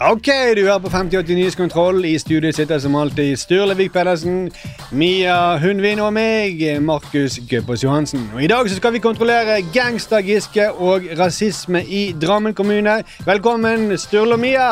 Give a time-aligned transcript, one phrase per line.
[0.00, 0.26] Ok,
[0.56, 2.04] du er på 5080 Nyhetskontroll.
[2.04, 4.50] I studio sitter som alltid Sturlevik Pedersen,
[4.90, 8.26] Mia Hundvin og meg, Markus Gøbbås Johansen.
[8.34, 13.04] Og I dag så skal vi kontrollere gangster-Giske og rasisme i Drammen kommune.
[13.26, 14.68] Velkommen, Sturle og Mia.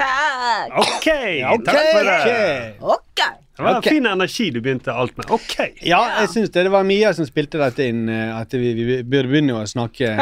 [0.00, 0.72] Takk!
[0.72, 1.64] Ok, okay.
[1.66, 2.74] takk for det.
[2.80, 2.96] ok.
[2.96, 3.41] Ok.
[3.56, 3.92] Det var okay.
[3.98, 5.26] fin energi du begynte alt med.
[5.34, 5.56] Ok.
[5.84, 6.62] Ja, jeg syns det.
[6.64, 8.06] Det var Mia som spilte dette inn.
[8.08, 10.14] eh, At vi, vi burde begynne å snakke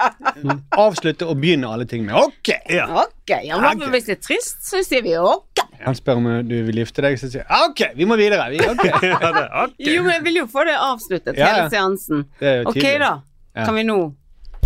[0.84, 2.50] Avslutte og begynne alle ting med ok.
[2.74, 2.86] Ja.
[3.04, 5.62] Ok, ja, men Hvis det er trist, så sier vi ok.
[5.84, 8.48] Han spør om du vil gifte deg, så sier jeg «Ah, ok, vi må videre.
[8.52, 8.90] Vi, okay.
[9.12, 9.94] Ja, det, okay.
[9.94, 11.54] Jo, men jeg vil jo få det avsluttet, Ja, ja.
[11.54, 12.26] hele seansen.
[12.40, 13.12] Det er jo Ok, da.
[13.54, 13.66] Ja.
[13.68, 13.98] Kan vi nå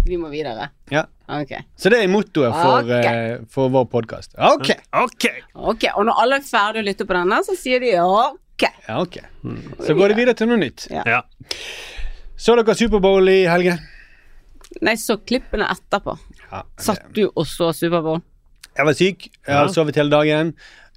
[0.08, 0.70] Vi må videre.
[0.94, 1.04] Ja.
[1.28, 1.52] Ok.
[1.76, 3.34] Så det er mottoet for, okay.
[3.36, 4.32] uh, for vår podkast.
[4.40, 4.70] Ok.
[4.96, 5.26] Ok.
[5.54, 8.64] Ok, Og når alle er ferdige å lytte på denne, så sier de ok.
[8.88, 9.02] Ja,
[9.44, 9.60] mm.
[9.84, 10.88] Så går det videre til noe nytt.
[10.90, 11.04] Ja.
[11.06, 11.20] Ja.
[12.38, 13.82] Så dere Superbowl i helgen?
[14.84, 16.16] Nei, så klippene etterpå.
[16.48, 18.22] Ja, Satt du og så Superbowl?
[18.78, 20.54] Jeg var syk, jeg har sovet hele dagen.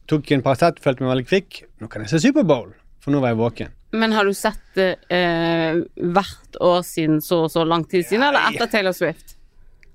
[0.09, 1.61] Tok en Paracet, følte meg veldig kvikk.
[1.81, 2.71] Nå kan jeg se Superbowl,
[3.02, 3.77] for nå var jeg våken.
[3.97, 5.81] Men har du sett det eh,
[6.15, 9.36] hvert år siden så og så lang tid siden, eller etter Taylor Swift?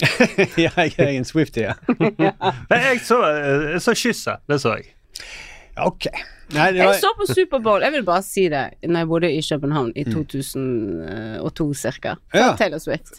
[0.65, 1.77] ja, jeg er en Swifty, ja.
[2.71, 4.43] Jeg så, jeg så kysset.
[4.49, 4.91] Det så jeg.
[5.77, 6.09] Ok.
[6.55, 9.41] Nei, det Jeg så på Superbowl, jeg vil bare si det, når jeg bodde i
[9.43, 12.15] København i 2002 cirka.
[12.35, 12.53] Ja.
[12.59, 13.19] Taylor Swift.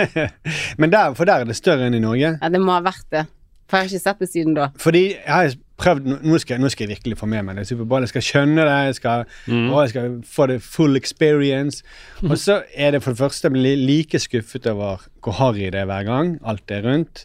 [0.80, 2.36] men der, for der er det større enn i Norge.
[2.40, 3.26] Ja, det må ha vært det.
[3.66, 4.70] For jeg har ikke sett det siden da.
[4.78, 7.66] Fordi jeg har prøvd Nå skal, jeg- nå skal jeg virkelig få med meg det
[7.68, 8.00] Superbowl.
[8.06, 11.82] Jeg skal skjønne det, jeg skal, og jeg skal få det full experience.
[12.30, 16.04] Og så er det for det første like skuffet over hvor harry det er hver
[16.04, 16.38] gang.
[16.44, 17.24] Alt er rundt.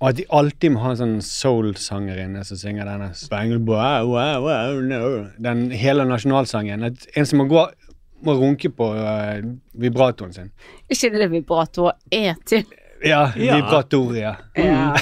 [0.00, 4.06] Og at de alltid må ha en sånn soul-sanger inne som synger denne Spangled wow,
[4.08, 5.26] wow, wow, no.
[5.38, 6.82] Den hele nasjonalsangen.
[6.88, 7.66] At en som må gå
[8.24, 9.40] må runke på uh,
[9.80, 10.50] vibratoren sin.
[10.92, 12.64] Ikke det vibratorer er til.
[13.04, 13.56] Ja, Ja.
[13.56, 14.34] vibratoria.
[14.56, 14.96] Ja.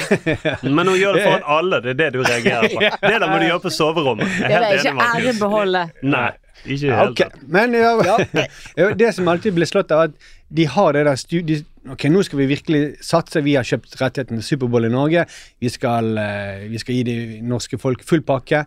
[0.63, 1.81] Men hun gjør det foran alle.
[1.83, 2.81] Det er det du reagerer på.
[3.09, 4.27] Det der må du gjøre på soverommet.
[4.39, 5.91] Jeg Det er helt ikke er ikke ærebeholdet.
[6.03, 6.29] Nei,
[6.67, 7.09] ikke i det okay.
[7.09, 7.49] hele tatt.
[8.77, 12.21] Men det som alltid blir slått av, at de har det der studiet Ok, nå
[12.23, 13.41] skal vi virkelig satse.
[13.41, 15.23] Vi har kjøpt rettigheten til Superbowl i Norge.
[15.61, 17.15] Vi skal, eh, vi skal gi de
[17.49, 18.67] norske folk full pakke.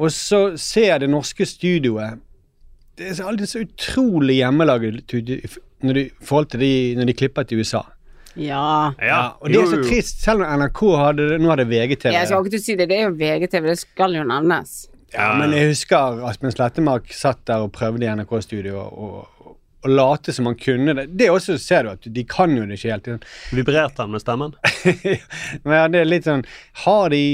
[0.00, 2.22] Og så ser det norske studioet
[2.96, 7.42] Det er alltid så utrolig hjemmelaget når de- i forhold til de, når de klipper
[7.46, 7.82] til USA.
[8.36, 8.92] Ja.
[9.02, 12.12] Ja, og det er så trist, selv om NRK hadde det Nå har det VGTV.
[12.14, 14.76] Jeg skal ikke si det, det er jo VGTV, det skal jo nevnes.
[15.14, 19.88] Ja, men jeg husker Aspen Slettemark satt der og prøvde i NRK-studio og, og, og
[19.88, 21.06] late som han kunne det.
[21.16, 23.26] Det også ser du at de kan jo det ikke helt.
[23.56, 24.52] Vibrerte han med stemmen?
[25.64, 26.44] Men ja, det er litt sånn
[26.84, 27.24] Har de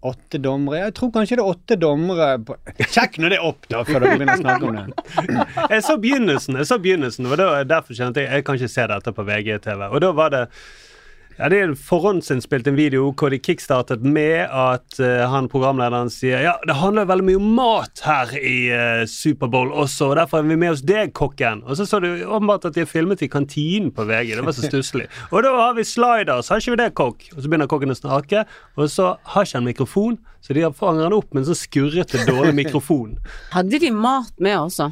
[0.00, 0.84] åtte dommere?
[0.86, 2.56] Jeg tror kanskje det er åtte dommere på
[2.88, 4.84] Sjekk nå det opp, da, før dere begynner å snakke om det.
[5.74, 9.12] Jeg så begynnelsen, jeg så begynnelsen og derfor kjente jeg jeg kan ikke se dette
[9.16, 9.82] på VGTV.
[9.90, 10.42] Og da var det
[11.40, 16.42] ja, Det er forhåndsinnspilt en video hvor de kickstartet med at uh, han programlederen sier
[16.44, 20.50] ja, det handler veldig mye om mat her i uh, Superbowl også, og derfor er
[20.50, 21.64] vi med oss deg, kokken.
[21.64, 24.34] Og så så du åpenbart at de har filmet i kantinen på VG.
[24.36, 25.08] Det var så stusslig.
[25.32, 27.28] Og da har vi sliders, har ikke vi det, kokk?
[27.34, 28.44] Og så begynner kokken å snakke,
[28.76, 32.24] og så har ikke han mikrofon, så de fanger han opp med en sånn skurrete,
[32.28, 33.16] dårlig mikrofon.
[33.56, 34.90] Hadde de mat med også?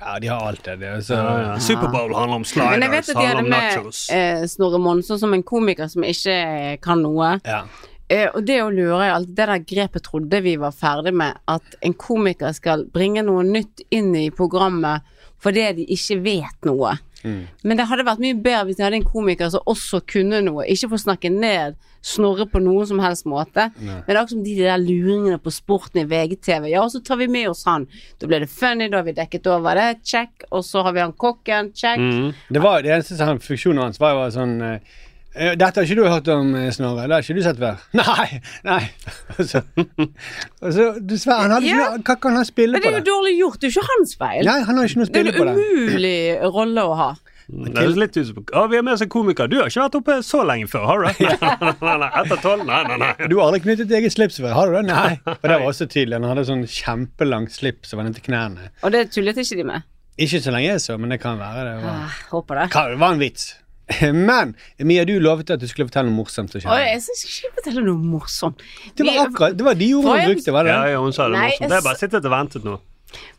[0.00, 0.76] Ja, de har alt det.
[0.76, 1.58] det så, Ja.
[1.58, 4.78] Superbowl handler om sliders, Men jeg vet at de handler hadde om med eh, Snorre
[4.78, 7.40] Monsson som en komiker som ikke kan noe.
[7.44, 7.64] ja.
[8.08, 11.74] Eh, og det å lure alltid Det der grepet trodde vi var ferdig med, at
[11.82, 15.02] en komiker skal bringe noe nytt inn i programmet
[15.42, 16.94] fordi de ikke vet noe.
[17.24, 20.66] Men det hadde vært mye bedre hvis de hadde en komiker som også kunne noe.
[20.70, 23.64] Ikke for å snakke ned Snorre på noen som helst måte.
[23.80, 26.68] Men det er akkurat som de der luringene på sporten i VGTV.
[26.70, 27.88] Ja, og så tar vi med oss han.
[28.20, 30.04] Da ble det funny, da har vi dekket over det.
[30.06, 30.46] Check.
[30.52, 31.72] Og så har vi han kokken.
[31.74, 31.98] Check.
[31.98, 32.30] Mm.
[32.54, 34.80] Det var det eneste funksjonen hans var jo sånn Eh,
[35.36, 37.04] Dette har ikke du hørt om, eh, Snorre?
[37.06, 37.80] Det har ikke du sett før?
[38.00, 38.40] Nei!
[38.64, 38.80] nei.
[39.36, 39.62] Og så,
[40.62, 41.88] og så dessverre, han hadde Ja.
[41.98, 43.60] ikke Hva kan han spille Men det er jo dårlig gjort.
[43.60, 44.44] Det er jo ikke hans feil.
[44.48, 45.66] Nei, han har ikke noe å Det er spille på en det.
[45.86, 46.18] umulig
[46.56, 47.08] rolle å ha.
[47.46, 49.46] Det er litt ut som vi har med oss en komiker.
[49.46, 51.20] Du har ikke vært oppe så lenge før, har du?
[51.26, 52.64] Nei, nei, nei, Etter tolv?
[52.66, 53.12] Nei, nei, nei.
[53.30, 54.82] Du har aldri knyttet eget slips før, har du det?
[54.88, 55.12] Nei.
[55.30, 56.18] Og det var også tydelig.
[56.18, 58.72] Han hadde sånn kjempelangt slips som var ned til knærne.
[58.82, 59.86] Og det tullet ikke de med.
[60.18, 61.76] Ikke så lenge jeg så, men det kan være det.
[61.84, 62.66] Var, Ah, håper det.
[62.74, 63.46] Hva, det var en vits.
[64.28, 67.60] Men Mia, du lovet at du skulle fortelle noe morsomt som Oi, jeg skal ikke
[67.60, 68.64] fortelle noe morsomt.
[68.98, 71.28] Det var akkurat, det var de ordene hun brukte, var det Ja, ja, hun sa
[71.30, 71.70] det Nei, morsomt.
[71.70, 72.76] Det er bare sittet og ventet nå.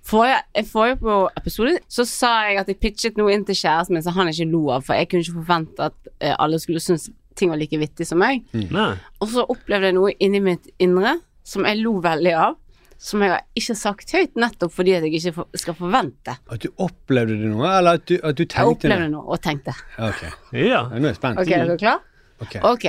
[0.07, 4.05] Forrige, forrige på episode så sa jeg at jeg pitchet noe inn til kjæresten min
[4.05, 7.09] som han ikke lo av, for jeg kunne ikke forvente at eh, alle skulle synes
[7.37, 8.45] ting var like vittig som meg.
[8.55, 8.95] Mm.
[9.21, 11.17] Og så opplevde jeg noe inni mitt indre
[11.47, 12.55] som jeg lo veldig av,
[12.97, 16.37] som jeg har ikke sagt høyt, nettopp fordi at jeg ikke for, skal forvente.
[16.51, 19.11] At du opplevde det noe, eller at du, at du Jeg opplevde det?
[19.13, 19.75] noe og tenkte.
[19.99, 20.23] Ok,
[20.53, 20.63] Ja.
[20.65, 21.39] ja, nå er jeg spent.
[21.39, 21.99] Ok, er du klar?
[22.41, 22.55] Ok.
[22.63, 22.85] Ok.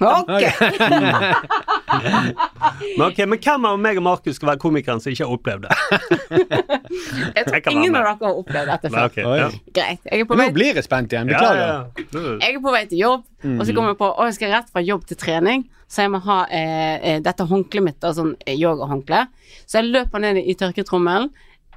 [0.00, 0.44] Ok.
[2.96, 5.66] Men ok, men hvem av meg og Markus skal være komikeren som ikke har opplevd
[5.66, 5.74] det?
[7.36, 9.08] Jeg tror jeg ingen av dere har opplevd dette før.
[9.10, 9.48] Okay, ja.
[9.76, 10.00] Greit.
[10.06, 11.60] Jeg er på Nå blir jeg spent igjen, beklager.
[11.60, 11.66] ja,
[12.14, 12.36] ja.
[12.44, 14.72] Jeg er på vei til jobb, og så kommer jeg på Å, jeg skal rett
[14.72, 18.32] fra jobb til trening, så jeg må ha eh, eh, dette håndkleet mitt, da, sånn
[18.46, 19.24] eh, yogahåndkle.
[19.66, 21.30] Så jeg løper ned i tørketrommelen.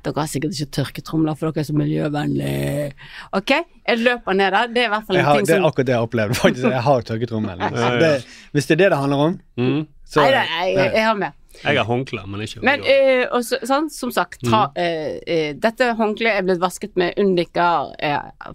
[0.04, 2.92] Dere har sikkert ikke tørketromler, for dere er så miljøvennlige.
[3.40, 3.52] Ok,
[3.88, 4.68] jeg løper ned der.
[4.74, 6.36] Det er i hvert fall en har, ting det er akkurat det jeg har opplevd.
[6.40, 7.64] Faktisk, jeg har tørketrommel.
[8.02, 9.88] Det- Hvis det er det det handler om, Mm.
[10.06, 11.32] så Nei, nei, jeg, jeg, jeg har med.
[11.64, 15.54] Jeg har håndklær, men ikke Men øh, også, sånn, som sagt, ta, øh, eh, eh,
[15.54, 17.94] dette håndkleet er blitt vasket med Undiker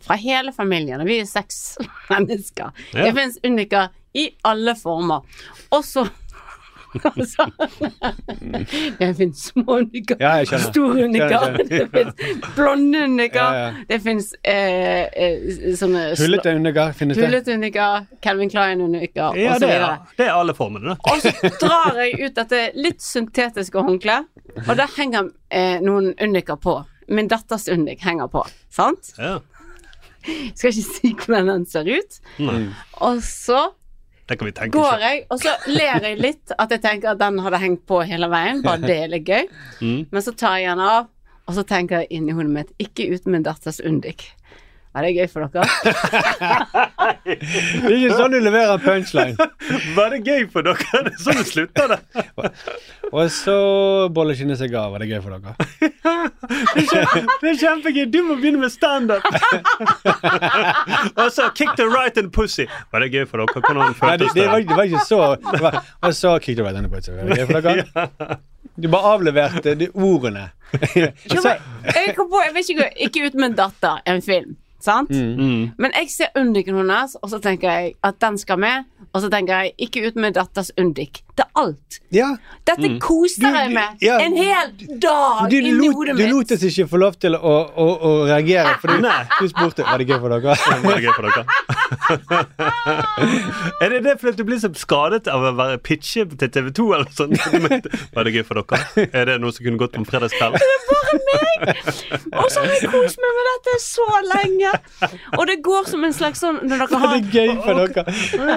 [0.02, 1.78] fra hele familien, og vi er seks
[2.10, 2.72] mennesker.
[2.94, 3.04] Ja.
[3.06, 5.22] Det finnes Undiker i alle former.
[5.70, 6.08] Og så
[7.08, 7.44] Altså,
[8.98, 11.08] det finnes små undiker, Ja, store
[11.68, 12.14] det finnes
[12.56, 13.02] blonde
[13.34, 13.66] Ja, ja.
[13.88, 17.26] det finnes eh, eh, sånne Hullete undergar, finnes det?
[17.26, 19.66] Hullete undiker, Calvin Klein-undiker, Ja, osv.
[19.66, 19.80] det
[20.18, 21.12] det er alle formene, da.
[21.12, 24.28] Og så drar jeg ut dette litt syntetiske håndkleet,
[24.66, 26.80] og der henger eh, noen undiker på.
[27.08, 28.42] Min datters unik henger på,
[28.74, 29.12] sant?
[29.18, 29.38] Ja.
[30.54, 32.18] Skal ikke si hvordan den ser ut.
[32.42, 32.66] Nei,
[33.00, 33.68] Og så
[34.28, 37.20] det kan vi tenke går jeg, og så ler jeg litt at jeg tenker at
[37.20, 39.46] den hadde hengt på hele veien, bare det er litt gøy.
[39.80, 40.02] Mm.
[40.12, 41.08] Men så tar jeg den av,
[41.48, 44.26] og så tenker jeg inni hodet mitt, ikke uten min datters undik.
[44.96, 45.64] Er det gøy for dere?
[47.28, 49.36] Det er ikke sånn du leverer punchline.
[49.98, 51.00] Var det gøy for dere?
[51.06, 52.24] Det er sånn du slutter, det.
[53.16, 53.56] Og så
[54.16, 54.92] bolleskinnet seg av.
[54.94, 55.54] Var det gøy for dere?
[55.78, 58.02] Det er kjempe- det er kjempegøy.
[58.12, 59.24] Du må begynne med standup.
[61.14, 62.66] Og så kick the right and pussy.
[62.92, 63.64] Var det gøy for dere?
[63.64, 64.76] Hvordan føltes det, var, det?
[64.76, 65.20] var ikke så
[66.08, 68.38] Og så kick the right in pussy Var det gøy for dere?
[68.78, 70.48] Du bare avleverte de ordene.
[70.70, 71.56] Så,
[71.88, 74.52] jeg kom på, jeg vet ikke, ikke ut med en datter, en film,
[74.84, 75.10] sant?
[75.10, 75.72] Mm.
[75.78, 78.84] Men jeg ser undiken hennes, og så tenker jeg at den skal med.
[79.16, 81.22] Og så tenker jeg ikke ut med datters undik.
[81.38, 81.98] Det er alt.
[82.12, 82.26] ja.
[82.66, 84.18] Dette koser Du- jeg meg med ja.
[84.20, 87.54] en hel dag Du inni lot, hodet du lot oss ikke få lov til å,
[87.72, 90.56] å, å reagere, for du, spurte Var det gøy for dere.
[90.84, 91.44] Var det gøy for dere?
[93.82, 96.88] er det det fordi du blir så skadet av å være pitche til TV 2
[96.98, 97.34] eller sånn?
[98.18, 99.08] Var det gøy for dere?
[99.12, 100.58] Er det noe som kunne gått på en fredagskveld?
[102.38, 104.72] Og så har jeg kost meg med dette så lenge.
[105.38, 108.04] Og det går som en slags sånn når dere har det gøy for dere?
[108.08, 108.56] Det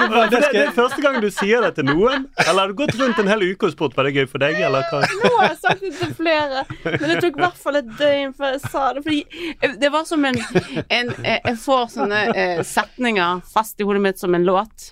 [0.00, 2.26] Det, det det er første gang du sier det til noen?
[2.44, 4.58] Eller har du gått rundt en hel uke og spurt var det gøy for deg?
[4.66, 5.02] Eller hva?
[5.24, 8.34] Nå har jeg sagt det til flere, men det tok i hvert fall et døgn
[8.38, 9.04] før jeg sa det.
[9.06, 10.38] Fordi det var som en,
[10.88, 14.90] en Jeg får sånne eh, setninger fast i hodet mitt som en låt.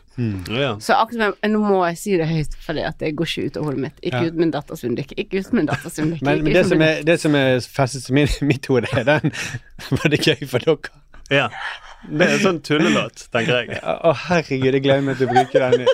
[0.50, 0.72] Ja.
[0.82, 3.64] Så akkurat som Nå må jeg si det høyt, for det går ikke ut av
[3.68, 4.00] hodet mitt.
[4.02, 4.30] Ikke Ja.
[4.32, 6.24] ut min datters hundedykke, Ikke ut min datters hundedykke.
[6.26, 9.30] men, men det, som er, det som er festet i min- mitt hode, er den
[10.02, 10.90] Var det gøy for dere?
[11.30, 11.48] ja.
[12.08, 13.80] Det er en sånn tullelåt, tenker jeg.
[13.82, 15.86] Å, herregud, jeg gleder meg til å bruke den.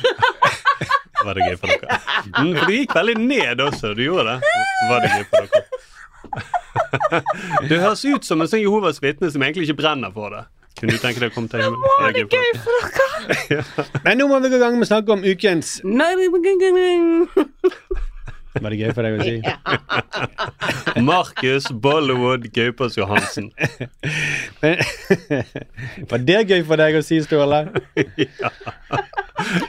[1.24, 1.98] Var det gøy for dere?
[2.38, 3.90] Mm, for du gikk veldig ned også.
[3.98, 4.52] Du gjorde det.
[4.88, 5.64] Var det gøy for dere?
[7.68, 10.44] Du høres ut som en sånn Jehovas vitne som egentlig ikke brenner for det.
[10.78, 11.82] Kunne du tenke deg å komme til himmelen?
[12.00, 13.64] Var det gøy for dere?
[14.06, 15.68] Men nå må vi gå i gang med å snakke om ukens.
[18.60, 19.34] Var det gøy for deg å si?
[21.10, 23.46] Markus Bollywood Gaupas Johansen.
[26.10, 27.60] Var det gøy for deg å si, Ståle?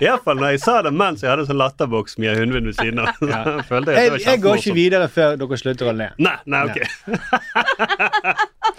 [0.02, 3.14] Iallfall når jeg sa det mens jeg hadde sånn latterboks med hundvin ved siden av.
[3.22, 3.44] Ja.
[3.62, 6.10] Jeg, Jeg, var jeg går ikke videre før dere slutter å le.
[6.18, 6.80] Nei, nei, ok.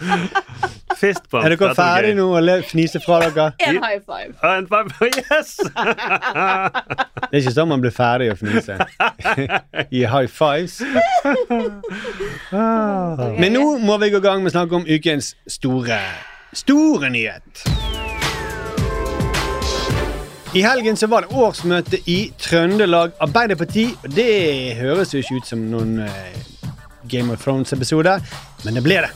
[1.03, 1.45] Fistbump.
[1.45, 3.47] Er dere ferdige nå å fniser fnise fra dere?
[3.67, 4.35] En high five.
[4.47, 5.57] En five, yes!
[5.63, 8.77] Det er ikke sånn man blir ferdig å fnise.
[9.91, 10.81] Gi high fives.
[12.53, 15.99] Men nå må vi gå i gang med å snakke om ukens store,
[16.65, 17.65] store nyhet.
[20.53, 23.87] I helgen så var det årsmøte i Trøndelag Arbeiderparti.
[24.05, 26.35] og Det høres jo ikke ut som noen eh,
[27.09, 28.19] Game of Thrones-episode,
[28.67, 29.13] men det ble det.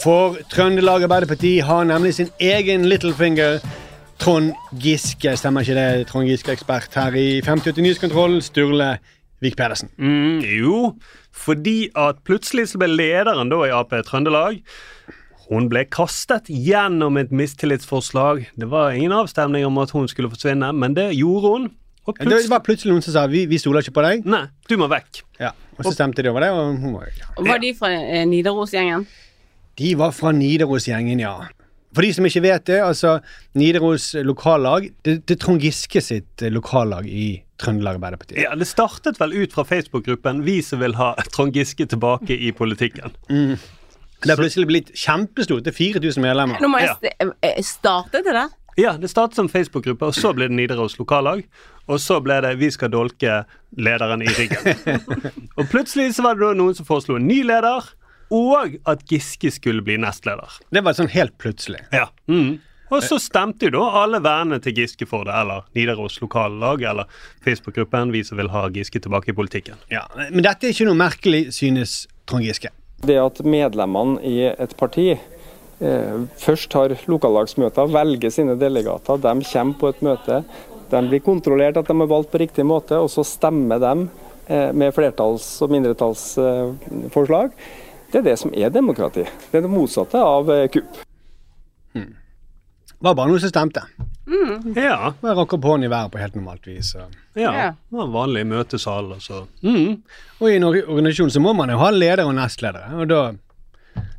[0.00, 3.58] For Trøndelag Arbeiderparti har nemlig sin egen Littlefinger.
[4.20, 6.06] Trond Giske, stemmer ikke det?
[6.08, 8.38] Trond Giske, ekspert her i 5080 Nyhetskontroll.
[8.44, 8.94] Sturle
[9.44, 9.90] Vik Pedersen.
[10.00, 10.94] Mm, jo,
[11.32, 14.60] fordi at plutselig så ble lederen da i Ap Trøndelag
[15.50, 18.44] hun ble kastet gjennom et mistillitsforslag.
[18.54, 21.64] Det var ingen avstemning om at hun skulle forsvinne, men det gjorde hun.
[22.06, 24.28] Og Det var plutselig noen som sa vi, vi stoler ikke på deg.
[24.30, 25.24] Nei, du må vekk.
[25.42, 27.32] Ja, Og så stemte de over det, og hun var ja.
[27.36, 29.04] Var de fra eh, Nidarosgjengen?
[29.80, 31.38] De var fra Nidarosgjengen, ja.
[31.96, 33.16] For de som ikke vet det, altså
[33.58, 38.38] Nidaros lokallag Det, det er Trond Giske sitt eh, lokallag i Trøndelag Arbeiderparti.
[38.40, 42.52] Ja, Det startet vel ut fra Facebook-gruppen 'Vi som vil ha Trond Giske tilbake i
[42.52, 43.12] politikken'.
[44.20, 45.64] Det har plutselig blitt kjempestort.
[45.64, 46.60] Det er 4000 medlemmer.
[46.60, 48.48] Nå må jeg st eh, starte det der.
[48.78, 51.42] Ja, det startet som Facebook-gruppe, og så ble det Nidaros lokallag.
[51.88, 53.44] Og så ble det 'Vi skal dolke
[53.76, 55.00] lederen i ryggen'.
[55.58, 57.80] og plutselig så var det da noen som foreslo en ny leder,
[58.30, 60.60] og at Giske skulle bli nestleder.
[60.70, 61.82] Det var sånn helt plutselig.
[61.94, 62.08] Ja.
[62.30, 62.60] Mm.
[62.90, 67.06] Og så stemte jo da alle vennene til Giske for det, eller Nidaros lokallag, eller
[67.44, 69.78] Facebook-gruppen 'Vi som vil ha Giske tilbake i politikken'.
[69.90, 72.70] Ja, Men dette er ikke noe merkelig, synes Trond Giske.
[73.00, 79.78] Det at medlemmene i et parti eh, først har lokallagsmøter, velger sine delegater, de kommer
[79.78, 80.44] på et møte,
[80.90, 84.08] de blir kontrollert at de er valgt på riktig måte, og så stemmer de
[84.48, 87.50] eh, med flertalls- og mindretallsforslag.
[88.10, 89.24] Det er det som er demokrati.
[89.50, 91.00] Det er det motsatte av kupp.
[91.94, 92.16] kupp.
[93.00, 93.82] Det var bare noe som stemte.
[94.76, 95.12] Ja.
[95.22, 96.94] Bare rakk opp hånden i været på helt normalt vis.
[96.94, 97.52] og- ja.
[97.52, 97.68] Ja.
[97.70, 100.02] Det var en vanlig møtesal, og mm.
[100.40, 102.92] Og i en organisasjon så må man jo ha leder og nestledere.
[103.00, 103.32] Og da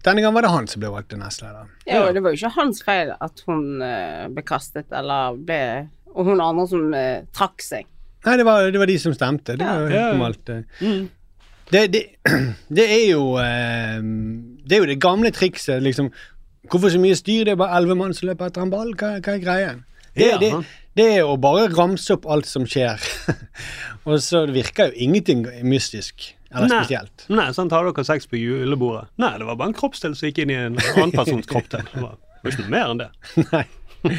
[0.03, 1.67] Denne gangen var det han som ble valgt til nestleder.
[1.85, 5.87] Ja, og det var jo ikke hans feil at hun eh, ble kastet, eller ble
[6.15, 7.85] Og hun andre som eh, trakk seg.
[8.25, 9.55] Nei, det var, det var de som stemte.
[9.57, 10.51] Det var jo helt normalt.
[11.71, 12.01] Det, det,
[12.77, 14.01] det er jo eh,
[14.67, 16.11] Det er jo det gamle trikset, liksom.
[16.71, 17.45] Hvorfor så mye styr?
[17.47, 18.91] Det er bare elleve mann som løper etter en ball.
[18.99, 19.71] Hva, hva er greia?
[20.15, 20.37] Det, Ja.
[20.41, 20.51] det,
[20.99, 22.99] det er å bare ramse opp alt som skjer.
[24.07, 26.81] Og så virker jo ingenting mystisk eller Nei.
[26.83, 27.23] spesielt.
[27.31, 29.05] Nei, sånn tar dere sex på julebordet.
[29.23, 31.85] Nei, det var bare en kroppsdel som gikk inn i en annen persons kroppsdel.
[31.93, 33.09] Det var var ikke noe mer enn det.
[33.53, 34.15] Nei.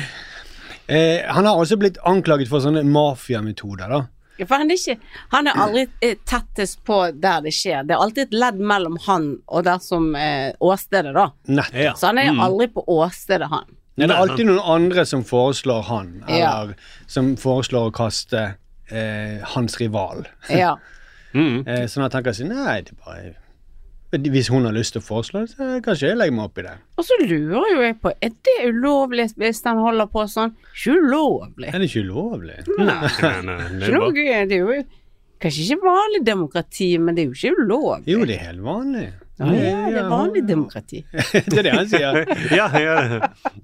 [0.86, 4.00] Eh, han har også blitt anklaget for sånne mafiametoder, da.
[4.42, 7.86] Ja, For han er, ikke, han er aldri eh, tettest på der det skjer.
[7.88, 11.28] Det er alltid et ledd mellom han og der som eh, åstedet, da.
[11.48, 11.78] Nettopp.
[11.86, 11.94] Ja.
[11.98, 13.70] Så han er aldri på åstedet, han.
[14.00, 16.62] Ja, det er alltid noen andre som foreslår han, Ja.
[16.62, 16.74] eller
[17.06, 18.40] som foreslår å kaste
[18.88, 20.26] eh, hans rival.
[20.50, 20.76] Ja.
[21.32, 21.62] Mm.
[21.64, 23.30] Eh, sånn at han kan si nei, det er bare
[24.12, 26.64] Hvis hun har lyst til å foreslå det, så kanskje jeg legger meg opp i
[26.66, 26.74] det.
[27.00, 30.52] Og så lurer jo jeg på, er det ulovlig hvis han holder på sånn?
[30.74, 31.70] Ikke ulovlig.
[31.70, 32.58] Er det ikke ulovlig?
[32.76, 32.98] Nei, nei,
[33.48, 34.42] nei, det Ikke er noe bare.
[34.50, 34.82] Det er jo
[35.42, 38.12] kanskje ikke vanlig demokrati, men det er jo ikke ulovlig.
[38.12, 39.06] Jo, det er helt vanlig.
[39.40, 41.00] Ja, ja, det er vanlig demokrati.
[41.32, 42.20] det er det han sier.
[42.60, 42.98] ja, ja,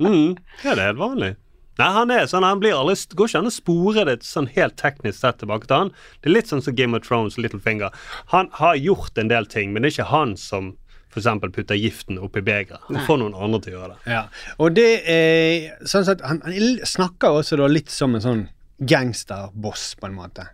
[0.00, 0.32] mm.
[0.64, 1.34] ja, det er helt vanlig.
[1.78, 4.74] Nei, han er sånn, han blir aldri, går ikke an å spore det sånn helt
[4.80, 5.92] teknisk sett tilbake til han.
[6.18, 7.94] Det er litt sånn som Game of Thrones og Littlefinger.
[8.34, 10.72] Han har gjort en del ting, men det er ikke han som
[11.14, 11.28] f.eks.
[11.54, 12.82] putter giften oppi begeret.
[12.88, 14.10] Han får noen andre til å gjøre det.
[14.10, 14.24] Ja.
[14.58, 18.46] Og det er sånn at han, han snakker også da litt som en sånn
[18.82, 20.50] gangsterboss, på en måte.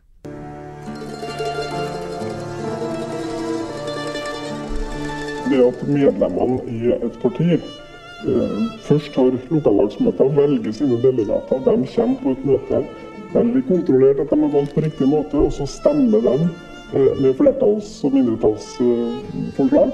[5.54, 7.59] det at medlemmene i et parti
[8.85, 12.81] først har lokallagsmøter, velge sine delegater, de kommer på et møte,
[13.35, 16.35] de blir kontrollert at de har valgt på riktig måte, og så stemmer de
[16.95, 19.93] eh, med flertalls- og mindretallsforslag.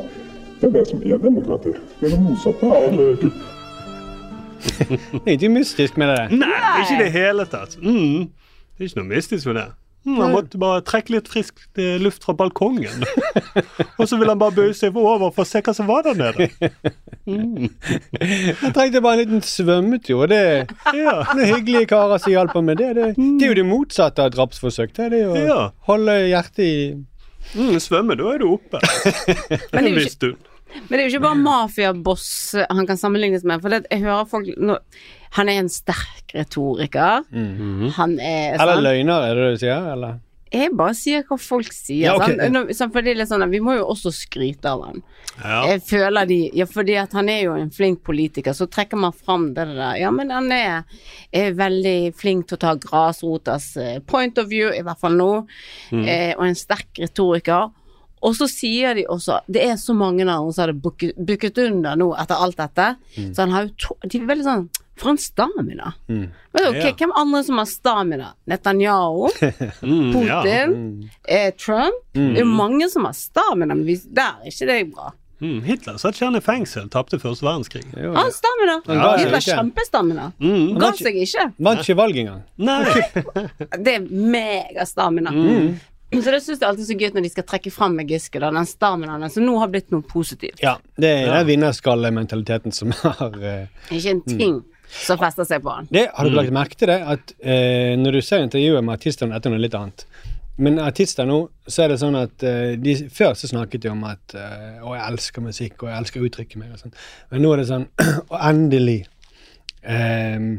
[0.61, 1.73] Det er det som er demokrati.
[2.01, 3.41] Det er det motsatte av eh, kupp.
[5.13, 6.39] Det er ikke mystisk med det.
[6.39, 7.79] Nei, ikke i det hele tatt.
[7.81, 8.29] Mm.
[8.77, 9.69] Det er ikke noe mystisk med det.
[10.07, 13.03] Mm, han måtte bare trekke litt frisk eh, luft fra balkongen.
[14.01, 16.17] og så ville han bare bøye seg over for å se hva som var der
[16.17, 16.47] nede.
[18.21, 20.27] Jeg trengte bare en liten svømmetur.
[20.31, 20.41] Det,
[20.97, 21.15] Ja.
[21.37, 22.91] det hyggelige karer som hjalp ham med det.
[22.97, 24.93] Det, det er jo det motsatte av et drapsforsøk.
[24.97, 25.61] Det, det er jo å Ja.
[25.91, 26.75] holde hjertet i
[27.57, 28.79] Mm, svømme, da er du oppe.
[29.73, 30.29] Men det er jo ikke,
[30.71, 32.27] men det er jo ikke bare mafiaboss
[32.69, 33.63] han kan sammenlignes med.
[33.65, 34.77] For det, jeg hører folk nå,
[35.39, 37.27] Han er en sterk retoriker.
[37.99, 39.93] Han er Eller sånn løgner, er det det du sier?
[39.95, 40.19] Eller?
[40.51, 42.09] Jeg bare sier hva folk sier.
[42.09, 42.35] Ja, okay.
[42.75, 45.03] sånn, for det er litt sånn at Vi må jo også skryte av han.
[45.37, 45.61] Ja.
[45.71, 49.15] Jeg føler de Ja, fordi at han er jo en flink politiker, så trekker man
[49.15, 50.01] fram det der.
[50.01, 50.83] Ja, men han er,
[51.31, 55.31] er veldig flink til å ta grasrotas eh, point of view, i hvert fall nå,
[55.95, 57.71] eh, og en sterk retoriker.
[58.27, 62.11] Og så sier de også Det er så mange andre som har booket, under nå
[62.21, 62.91] etter alt dette.
[63.17, 64.67] Så han har jo De er veldig sånn
[65.01, 65.95] For en stamina.
[66.11, 66.27] Mm.
[66.53, 66.93] Men ok, Ja.
[66.99, 68.35] Hvem andre som har stamina?
[68.51, 69.31] Netanyahu?
[69.83, 70.43] Mm, ja.
[70.43, 71.11] Putin?
[71.29, 72.05] Eh, Trump?
[72.13, 75.13] Det er jo mange som har stamina, men hvis, der er ikke det bra.
[75.41, 77.87] Mm, Hitler satt han i fengsel, tapte første verdenskrig.
[77.97, 78.75] Jo, Han har stamina!
[78.85, 80.27] Ja, Hitler kjempestamina.
[80.37, 80.75] Mm.
[80.83, 81.47] Ga seg ikke.
[81.57, 82.43] Vant ikke valget engang.
[82.61, 82.83] Nei.
[83.87, 85.33] Det er megastamina.
[85.33, 85.79] Mm.
[86.11, 88.41] Så det syns jeg alltid er så gøy når de skal trekke fram med Giske,
[88.43, 90.59] da, den staminaen som nå har blitt noe positivt.
[90.61, 94.57] Ja, det er den vinnerskallementaliteten som har uh, Ikke en ting
[94.91, 95.89] som fester seg på han.
[95.91, 96.99] det, Har du lagt merke til det?
[97.15, 100.07] At eh, når du ser intervjuet med artistene etter noe litt annet
[100.61, 104.03] Men artister nå, så er det sånn at eh, de, Før så snakket de om
[104.09, 106.97] at eh, Å, jeg elsker musikk, og jeg elsker å uttrykke meg og sånn.
[107.31, 107.87] Men nå er det sånn
[108.33, 108.99] Og endelig
[109.83, 110.53] ehm,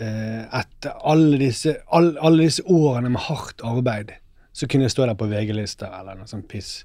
[0.00, 4.16] eh, Etter alle disse, all, alle disse årene med hardt arbeid,
[4.56, 6.78] så kunne jeg stå der på VG-lister eller noe sånt piss.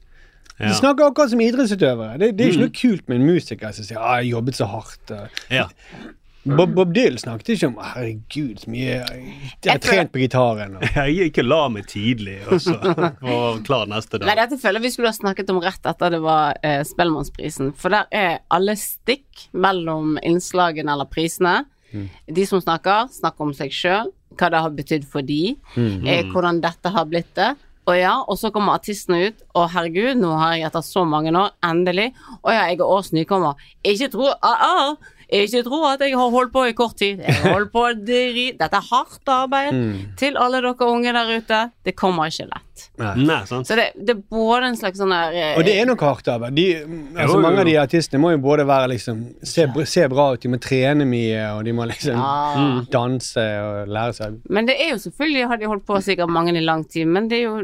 [0.61, 2.17] De snakker akkurat som idrettsutøvere.
[2.21, 4.67] Det, det er ikke noe kult med en musiker som sier ah, 'jeg jobbet så
[4.69, 5.15] hardt'.
[5.51, 5.67] Ja.
[6.43, 10.77] Bob, Bob Dylan snakket ikke om 'herregud, så mye jeg har trent på gitaren'.
[10.77, 10.85] Og.
[10.95, 14.25] Jeg gikk ikke la meg tidlig, og klar neste dag.
[14.25, 17.75] Nei, dette føler jeg vi skulle ha snakket om rett etter det var eh, Spellemannsprisen.
[17.77, 21.61] For der er alle stikk mellom innslagene eller prisene.
[22.25, 26.61] De som snakker, snakker om seg sjøl, hva det har betydd for de, eh, hvordan
[26.63, 27.51] dette har blitt det.
[27.91, 31.33] Og ja, og så kommer artistene ut, og herregud, nå har jeg etter så mange
[31.35, 33.59] år, endelig Å ja, jeg er års nykommer.
[33.83, 37.21] Ikke tro ah, ah, Ikke tro at jeg har holdt på i kort tid.
[37.23, 38.49] Jeg har holdt på dri...
[38.59, 39.77] Dette er hardt arbeid
[40.19, 41.59] til alle dere unge der ute.
[41.87, 42.83] Det kommer ikke lett.
[42.99, 43.69] Nei, sant?
[43.69, 46.27] Så det, det er både en slags sånn der eh, Og det er nok hardt
[46.33, 46.57] arbeid.
[46.57, 46.65] De,
[47.15, 50.41] altså, jo, mange av de artistene må jo både være liksom se, se bra ut,
[50.43, 52.83] de må trene mye, og de må liksom Ja.
[52.91, 56.55] danse og lære seg Men det er jo selvfølgelig har de holdt på sikkert mange
[56.57, 57.61] i lang tid, men det er jo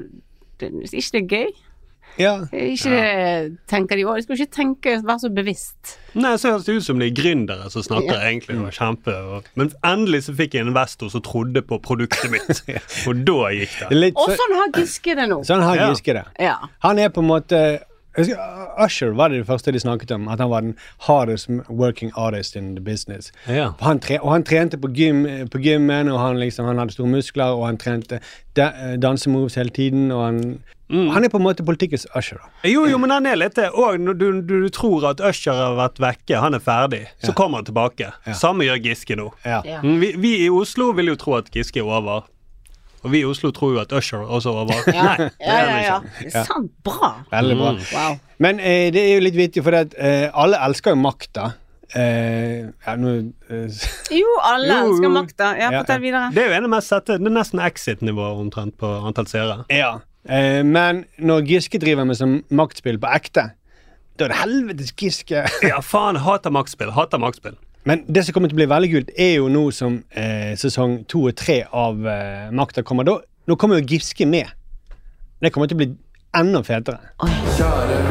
[0.61, 1.49] det, ikke det er gøy?
[2.17, 2.33] Ja.
[2.51, 3.49] Ikke ja.
[3.69, 4.17] tenker de òg.
[4.17, 5.97] De skal ikke tenke, være så bevisst.
[6.17, 8.29] Nei, så høres det ut som de er gründere som snakker Ja.
[8.29, 8.57] egentlig.
[8.61, 12.63] Og kjempe, og, men endelig så fikk jeg en investor som trodde på produktet mitt.
[13.07, 15.41] Og da gikk Det Litt, så, Og sånn har Giske det nå.
[15.45, 15.91] sånn har Ja.
[15.93, 16.25] Giske det.
[16.41, 16.57] Ja.
[16.87, 17.61] Han er på en måte
[18.17, 20.75] Usher var det det første de snakket om, at han var den
[21.07, 23.31] hardest working artist in the business.
[23.47, 23.71] Ja.
[23.81, 27.09] Han tre, og han trente på, gym, på gymmen, og han, liksom, han hadde store
[27.09, 28.19] muskler, og han trente
[28.57, 30.41] da, dansemoves hele tiden, og han
[30.89, 32.37] Han er på en måte politikkens Usher.
[32.39, 32.69] da.
[32.69, 33.65] Jo, jo, men han er litt det.
[33.75, 37.33] Og når du, du, du tror at Usher har vært vekke, han er ferdig, så
[37.35, 38.13] kommer han tilbake.
[38.33, 39.25] Samme gjør Giske nå.
[39.43, 39.59] Ja.
[39.67, 39.81] Ja.
[39.83, 42.23] Mm, Vi, vi i Oslo vil jo tro at Giske er over.
[43.07, 44.79] Og vi i Oslo tror jo at Usher også var bra.
[44.91, 45.99] Ja, Nei, ja, det ja, ja.
[46.27, 46.73] er sant.
[46.83, 47.13] Bra.
[47.31, 47.69] Veldig bra.
[47.93, 48.17] Wow.
[48.43, 51.53] Men eh, det er jo litt vittig, for det at, eh, alle elsker jo makta.
[51.95, 53.13] Eh, ja, nå
[53.47, 53.77] eh,
[54.11, 55.53] Jo, alle Jo, elsker makta.
[55.55, 56.25] Ja, Ja, fortell videre.
[56.35, 59.61] Det er jo en av mest sette, det er nesten Exit-nivået omtrent på antall seere.
[59.71, 59.93] Ja.
[60.27, 63.47] Eh, men når Giske driver med sånn maktspill på ekte,
[64.19, 65.45] da er det helvetes Giske.
[65.63, 66.91] Ja, faen, hater maktspill.
[66.91, 67.55] Hater maktspill.
[67.87, 71.05] Men det som kommer til å bli veldig kult, er jo nå som eh, sesong
[71.07, 73.07] to og tre av eh, Makta kommer.
[73.07, 73.13] Da,
[73.47, 74.49] nå kommer jo Giske med.
[75.39, 75.87] Det kommer til å bli
[76.35, 77.13] enda fetere.
[77.55, 78.01] Kjære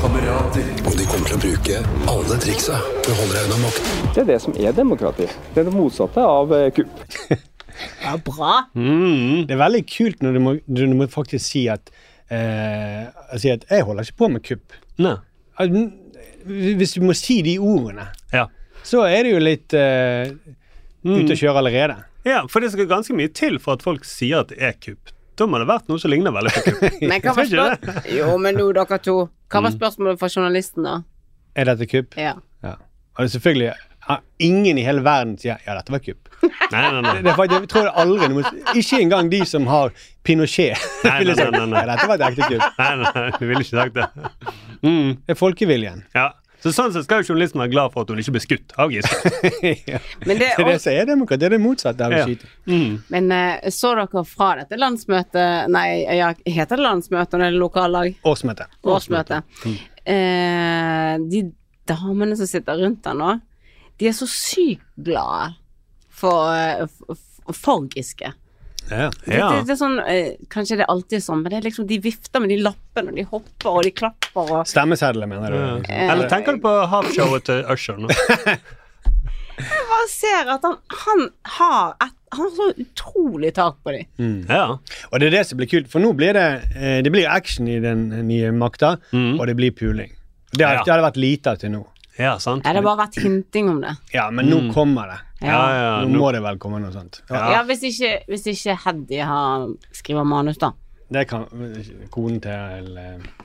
[0.00, 0.70] kamerater.
[0.86, 1.82] Og de kommer til å bruke
[2.14, 4.08] alle triksa for å holde deg unna makten.
[4.14, 5.28] Det er det som er demokrati.
[5.52, 7.04] Det er det motsatte av eh, kupp.
[8.00, 8.70] Ja, bra.
[8.72, 9.42] Mm.
[9.44, 11.90] Det er veldig kult når du må, du må faktisk si at
[12.32, 13.04] eh,
[13.36, 14.78] Si at 'jeg holder ikke på med kupp'.
[14.96, 15.12] Nei.
[16.80, 18.06] Hvis du må si de ordene.
[18.86, 20.30] Så er det jo litt uh,
[21.06, 21.98] ute å kjøre allerede.
[22.26, 25.12] ja, for det skal ganske mye til for at folk sier at det er kupp.
[25.36, 26.84] Da må det ha vært noe som ligner veldig på kupp.
[27.10, 27.74] Men hva var.
[28.08, 29.16] Jo, men nå, dere to.
[29.52, 30.94] Hva var spørsmålet fra journalisten, da?
[31.56, 32.16] Er dette kupp?
[32.20, 32.38] Ja.
[32.64, 32.78] Ja.
[33.18, 33.74] Og selvfølgelig
[34.38, 36.28] Ingen i hele verden sier 'ja, dette var kupp'.
[36.72, 37.14] Nei, nei, nei.
[37.24, 39.90] Det er faktisk, jeg tror det aldri noe, Ikke engang de som har
[40.22, 40.78] Pinochet.
[41.02, 41.80] Nei, nei, nei, nei.
[41.80, 42.78] «Ja, dette var et ekte kupp.
[42.78, 44.06] Nei, nei, du ville ikke sagt det.
[44.82, 46.04] Mm, Det er folkeviljen.
[46.14, 46.28] ja.
[46.66, 48.90] Så sånn sett skal jo journalisten være glad for at hun ikke ble skutt av
[48.90, 49.30] Giske.
[49.92, 50.00] ja.
[50.24, 51.38] Det, Det er det som er demokrati.
[51.44, 52.24] Det er det motsatte av å Ja.
[52.26, 52.48] skyte.
[52.66, 52.96] Mm.
[53.14, 55.86] Men uh, så dere fra dette landsmøtet Nei,
[56.18, 58.16] ja, heter det landsmøte når det er lokallag?
[58.26, 58.66] Årsmøte.
[58.82, 59.38] Årsmøte.
[60.06, 61.44] Eh, de
[61.86, 63.36] damene som sitter rundt der nå,
[63.98, 65.54] de er så sykt glade
[66.10, 67.14] for, eh,
[67.54, 68.32] for Giske.
[68.90, 69.10] Ja.
[69.24, 71.86] Det, det, det er sånn, eh, kanskje det er alltid sånn, men det er liksom,
[71.90, 75.88] de vifter med de lappene, og de hopper, og de klapper, og Stemmesedler, mener du?
[75.92, 78.08] Eller tenker du på halfshowet til Usher nå?
[79.56, 81.22] jeg bare ser at han, han
[81.56, 84.36] har et, han har så utrolig tak på dem.
[84.50, 84.64] Ja.
[85.10, 86.46] Og det er det som blir kult, for nå blir det,
[86.76, 89.38] eh, det blir action i den nye makta, Mm.
[89.40, 90.12] og det blir puling.
[90.52, 90.82] Det har, Ja.
[90.84, 91.84] det har vært lite av til nå.
[92.18, 92.64] Ja, sant.
[92.64, 93.92] Ja, det har bare vært hinting om det.
[94.14, 95.18] Ja, men nå kommer det.
[95.44, 97.20] Ja, ja, Nå nå- må det vel komme noe sånt.
[97.30, 99.20] Ja, Ja, hvis ikke, hvis ikke Heddy
[99.92, 100.70] skriver manus, da.
[101.12, 101.44] Det kan
[102.10, 102.88] konen til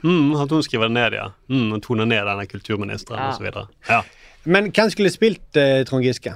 [0.02, 1.28] Mm, at hun skriver det ned, ja.
[1.48, 3.36] Mm, og toner ned denne kulturministeren Ja.
[3.38, 3.68] videre.
[3.88, 4.00] Ja.
[4.44, 6.34] Men hvem skulle spilt eh, Trond Giske?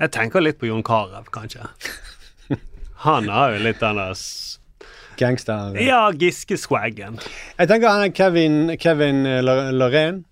[0.00, 1.66] Jeg tenker litt på Jon Carew, kanskje.
[3.04, 4.14] Han har jo litt den der
[5.18, 5.74] Gangster.
[5.82, 7.18] Ja, Giske-swaggen.
[7.58, 10.22] Jeg tenker han er Kevin, Kevin eh, Lorraine.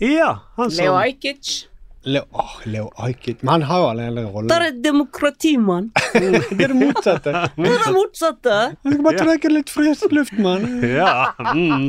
[0.00, 1.66] Ja, han som Leo Ajkic.
[2.06, 3.40] Leo, oh, Leo Ajkic.
[3.42, 5.88] Men han har jo allerede Der Det er demokrati, mann.
[6.12, 7.32] Det er det motsatte.
[7.56, 8.58] Det er det motsatte.
[8.84, 10.66] Jeg skal bare trekke litt frisk luft, mann.
[11.00, 11.88] Ja, mm.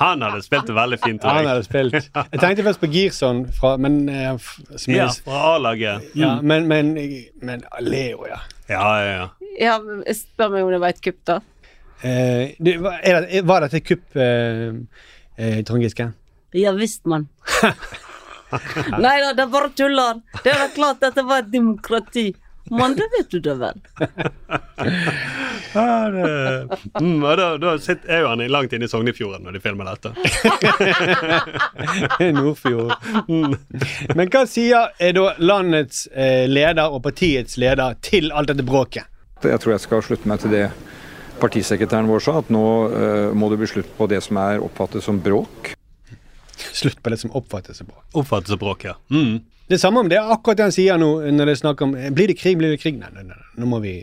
[0.00, 1.22] Han hadde spilt det veldig fint.
[1.28, 1.98] Han hadde spilt.
[2.32, 6.08] Jeg tenkte først på Girson, fra, men, uh, f- som Ja, fra A-laget.
[6.16, 6.46] ja, Mm.
[6.48, 6.94] men, men,
[7.42, 8.40] men Leo, ja.
[8.70, 9.28] Ja, ja, ja.
[9.60, 9.76] Ja,
[10.14, 11.40] spør meg om det var et kupp, da.
[12.06, 14.72] Eh, det, var- er det, var dette kupp, eh,
[15.36, 16.08] eh, Trond Giske?
[16.52, 17.28] Ja visst, mann.
[19.04, 20.20] Nei da, det er bare tuller.
[20.42, 22.30] Det er da klart dette var et demokrati.
[22.70, 23.80] Mann, det vet du da vel.
[25.72, 26.28] Ja, det,
[27.00, 29.88] mm, og da, da sitter, er jo han langt inne i Sognefjorden når de filmer
[29.88, 30.12] dette.
[32.36, 32.92] Nordfjord.
[33.28, 39.08] Men hva sier er da landets eh, leder og partiets leder til alt dette bråket?
[39.44, 40.66] Jeg tror jeg skal slutte meg til det
[41.38, 45.04] partisekretæren vår sa, at nå eh, må det bli slutt på det som er oppfattet
[45.04, 45.77] som bråk.
[46.80, 48.04] Slutt på det som oppfattes som bråk.
[48.18, 48.94] Oppfattes som bråk, ja.
[49.12, 49.40] Mm.
[49.68, 51.92] Det samme om det er akkurat det han sier nå når det er snakk om
[51.98, 52.96] eh, Blir det krig, blir det krig?
[53.00, 53.40] Nei, nei, nei.
[53.60, 53.98] nå må vi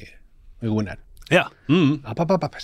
[0.65, 1.01] roe ned.
[1.33, 1.47] Ja.
[1.69, 2.03] Mm.
[2.05, 2.61] App, app, app, app.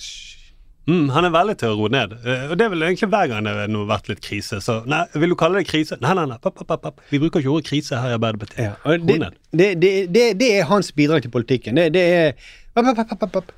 [0.90, 2.14] Mm, han er veldig til å roe ned.
[2.26, 4.62] Eh, Og det er vel egentlig hver gang det har vært litt krise.
[4.66, 5.98] Så nei, vil du kalle det krise?
[6.02, 6.38] Nei, nei, nei.
[6.42, 7.02] Papp, papp, papp.
[7.10, 8.78] Vi bruker ikke ordet krise her i Arbeiderpartiet.
[8.86, 11.78] Ja, det, det, det, det, er hans bidrag til politikken.
[11.78, 13.50] Det, det er.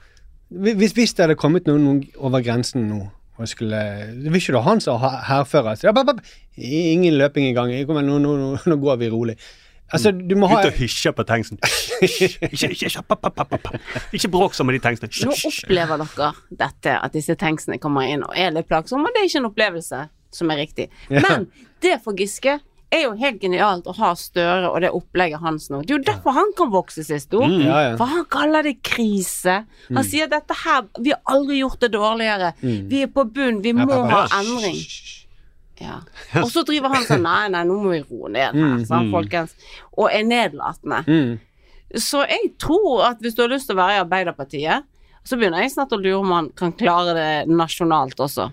[0.54, 3.04] Hvis, hvis det hadde kommet noen over grensen nå
[3.44, 3.80] og skulle
[4.24, 5.84] Vil ikke du ha han som hærfører?
[5.92, 6.24] App.
[6.58, 7.74] Ingen løping engang.
[7.88, 9.38] Kom Nå, nå, nå, nå går vi rolig.
[9.94, 11.60] Altså, du må ha Ut og hysje på tanksen.
[12.04, 13.60] Ikke, ikke, ikke,
[14.18, 15.08] ikke bråk sånn med de tanksene.
[15.24, 19.22] Nå opplever dere dette, at disse tanksene kommer inn og er litt plagsomme, og det
[19.22, 20.00] er ikke en opplevelse
[20.36, 20.90] som er riktig.
[21.14, 21.46] Men
[21.86, 22.58] det for Giske
[22.96, 25.82] er jo helt genialt å ha Støre og det opplegget hans nå.
[25.84, 27.46] Det er jo derfor han kan vokse seg stor.
[27.50, 27.96] Mm, ja, ja.
[28.00, 29.64] For han kaller det krise.
[29.90, 30.08] Han Mm.
[30.10, 32.54] sier dette her Vi har aldri gjort det dårligere.
[32.62, 32.90] Mm.
[32.90, 33.62] Vi er på bunn.
[33.62, 34.80] Vi må ha endring.
[35.82, 36.00] Ja.
[36.42, 39.12] Og så driver han sånn Nei, nei, nå må vi roe ned her, mm.
[39.12, 39.56] folkens.
[39.98, 41.04] Og er nedlatende.
[41.08, 41.40] Mm.
[42.00, 44.86] Så jeg tror at hvis du har lyst til å være i Arbeiderpartiet,
[45.24, 48.50] så begynner jeg snart å lure om han kan klare det nasjonalt også.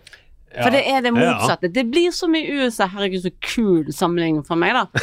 [0.55, 0.63] Ja.
[0.65, 1.21] For det er det Ja.
[1.21, 1.69] motsatte.
[1.73, 2.87] Det blir som i USA.
[2.91, 4.87] Herregud, så kul sammenligning for meg, da.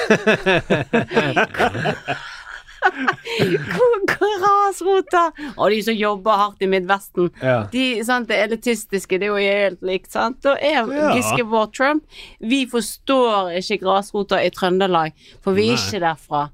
[4.08, 5.32] Grasrota!
[5.58, 7.30] Og de som jobber hardt i Midvesten.
[7.42, 7.64] Ja.
[7.72, 10.40] De, sant, det elitistiske, det er jo helt likt, sant.
[10.46, 11.14] Da er Ja.
[11.16, 12.04] Giske vår Trump.
[12.40, 15.82] Vi forstår ikke grasrota i Trøndelag, for vi er Nei.
[15.82, 16.50] ikke derfra.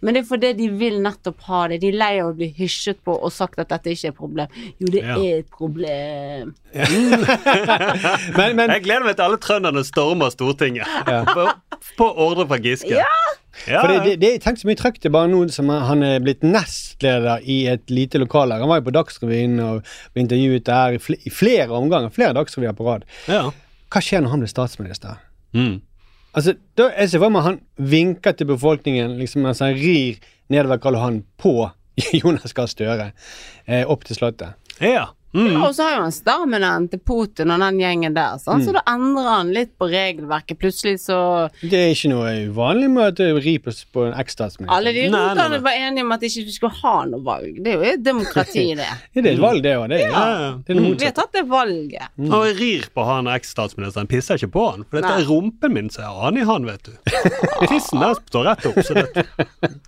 [0.00, 1.80] Men det er fordi de vil nettopp ha det.
[1.82, 4.18] De er lei av å bli hysjet på og sagt at dette ikke er et
[4.18, 4.52] problem.
[4.78, 5.16] Jo, det Ja.
[5.18, 6.52] er et problem.
[8.68, 10.86] Jeg gleder meg til alle trønderne stormer Stortinget.
[11.34, 11.48] På,
[11.98, 12.94] på ordre fra Giske.
[12.94, 13.06] Ja!
[13.66, 14.02] Ja, For det, ja.
[14.04, 17.56] det, det, tenk så mye trøkk det bare nå som han er blitt nestleder i
[17.72, 18.62] et lite lokallag.
[18.62, 19.80] Han var jo på Dagsrevyen og
[20.14, 22.12] ble intervjuet der i, i flere omganger.
[22.14, 23.06] Flere Dagsrevyer på rad.
[23.26, 23.48] Ja.
[23.90, 25.18] Hva skjer når han blir statsminister?
[25.58, 25.80] Mm.
[26.38, 30.20] Altså, da, Jeg ser for meg han vinker til befolkningen liksom mens han rir
[30.52, 31.54] nedover Karl Johan på
[32.20, 33.10] Jonas Gahr Støre
[33.66, 34.54] eh, opp til Slottet.
[34.78, 35.08] Ja.
[35.36, 38.42] Ja, og så har jo han stammen til Putin og den gjengen der, mm.
[38.44, 38.72] så Mm.
[38.78, 40.56] da endrer han litt på regelverket.
[40.58, 41.18] Plutselig så
[41.60, 44.72] Det er ikke noe uvanlig med at det ripes på, en eks-statsminister.
[44.72, 47.58] Alle de rotene var enige om at ikke ikke skulle ha noe valg.
[47.62, 48.88] Det er jo et demokrati, det.
[49.14, 49.88] Det er et valg, det òg.
[49.92, 50.24] Det, er- Ja.
[50.66, 52.08] det er det Vi har tatt det valget.
[52.30, 54.08] Og jeg rir på han eks-statsministeren.
[54.08, 54.84] Pisser ikke på han.
[54.88, 55.20] For dette Nei.
[55.22, 56.92] er rumpen min som er annen i han, vet du.
[57.68, 58.80] Tissen der står rett opp.
[58.80, 59.26] Så det...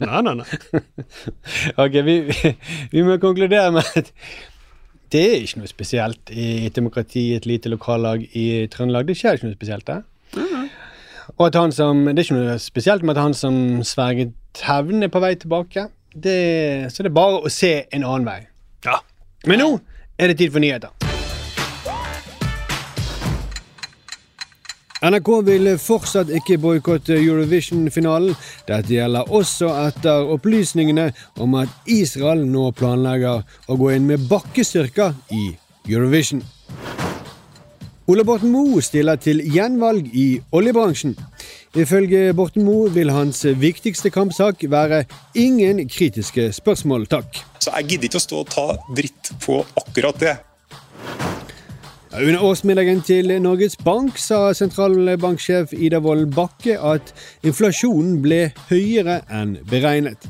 [0.05, 0.81] Nei, nei, nei.
[1.81, 2.16] Ok, vi,
[2.92, 4.12] vi må konkludere med at
[5.12, 9.09] det er ikke noe spesielt i et demokrati, et lite lokallag i Trøndelag.
[9.09, 10.05] Det skjer ikke noe spesielt der.
[11.37, 14.35] Og at han som, Det er ikke noe spesielt med at han som sverget
[14.66, 15.88] hevn, er på vei tilbake.
[16.14, 18.40] Det, så det er bare å se en annen vei.
[18.87, 18.99] Ja.
[19.46, 19.70] Men nå
[20.18, 21.10] er det tid for nyheter.
[25.00, 28.34] NRK vil fortsatt ikke boikotte Eurovision-finalen.
[28.68, 31.06] Dette gjelder også etter opplysningene
[31.40, 35.54] om at Israel nå planlegger å gå inn med bakkestyrker i
[35.88, 36.42] Eurovision.
[38.10, 41.16] Ole Borten Moe stiller til gjenvalg i oljebransjen.
[41.80, 45.04] Ifølge Borten Moe vil hans viktigste kampsak være
[45.38, 47.40] ingen kritiske spørsmål, takk.
[47.62, 50.36] Så jeg gidder ikke å stå og ta dritt på akkurat det.
[52.11, 57.12] Under årsmiddagen til Norges Bank sa sentralbanksjef Ida Wold Bakke at
[57.46, 60.27] inflasjonen ble høyere enn beregnet.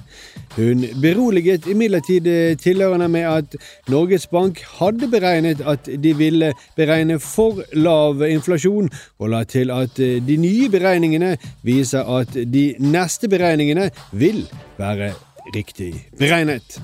[0.59, 2.29] Hun beroliget imidlertid
[2.61, 3.57] tilhørende med at
[3.89, 9.97] Norges Bank hadde beregnet at de ville beregne for lav inflasjon, og la til at
[9.97, 14.45] de nye beregningene viser at de neste beregningene vil
[14.77, 15.15] være
[15.57, 16.77] riktig beregnet.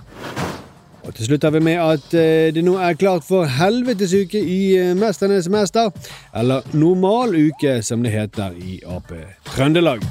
[1.06, 4.60] Og til slutt har vi med at eh, det nå er klart for helvetesuke i
[4.74, 5.92] eh, Mesternes mester,
[6.34, 9.12] eller normal uke, som det heter i Ap
[9.54, 10.02] Trøndelag.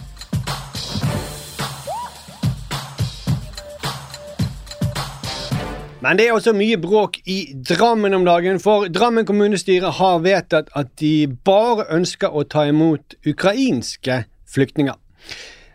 [6.06, 10.70] Men det er også mye bråk i Drammen om dagen, for Drammen kommunestyre har vedtatt
[10.78, 14.96] at de bare ønsker å ta imot ukrainske flyktninger.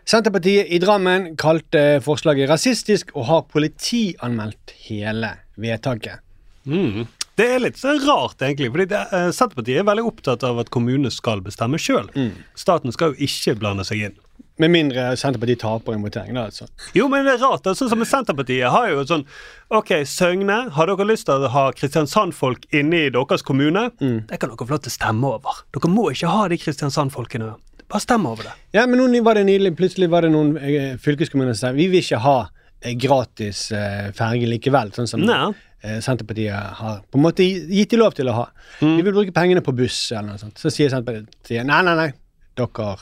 [0.05, 6.23] Senterpartiet i Drammen kalte forslaget rasistisk og har politianmeldt hele vedtaket.
[6.65, 7.05] Mm.
[7.35, 8.71] Det er litt så rart, egentlig.
[8.71, 12.09] fordi det, eh, Senterpartiet er veldig opptatt av at kommunene skal bestemme sjøl.
[12.55, 14.19] Staten skal jo ikke blande seg inn.
[14.59, 16.33] Med mindre Senterpartiet taper en votering.
[16.35, 16.67] da, altså.
[16.93, 17.63] Jo, men det er rart.
[17.63, 19.25] sånn som Senterpartiet har jo sånn
[19.71, 23.89] Ok, Søgne, har dere lyst til å ha Kristiansand-folk inne i deres kommune?
[23.97, 25.63] Det kan dere få lov til å stemme over.
[25.71, 27.55] Dere må ikke ha de Kristiansand-folkene.
[27.91, 28.53] Bare stem over det.
[28.77, 29.75] Ja, men nå var det nydelig.
[29.75, 32.37] plutselig var det noen eh, fylkeskommuner som sa vi vil ikke ha
[32.81, 35.51] eh, gratis eh, ferge likevel, sånn som Nei.
[35.83, 38.45] eh, Senterpartiet har på en måte gitt de lov til å ha.
[38.79, 40.57] Vi vil bruke pengene på buss eller noe sånt.
[40.61, 42.11] Så sier Senterpartiet nei, nei, nei,
[42.59, 42.93] dere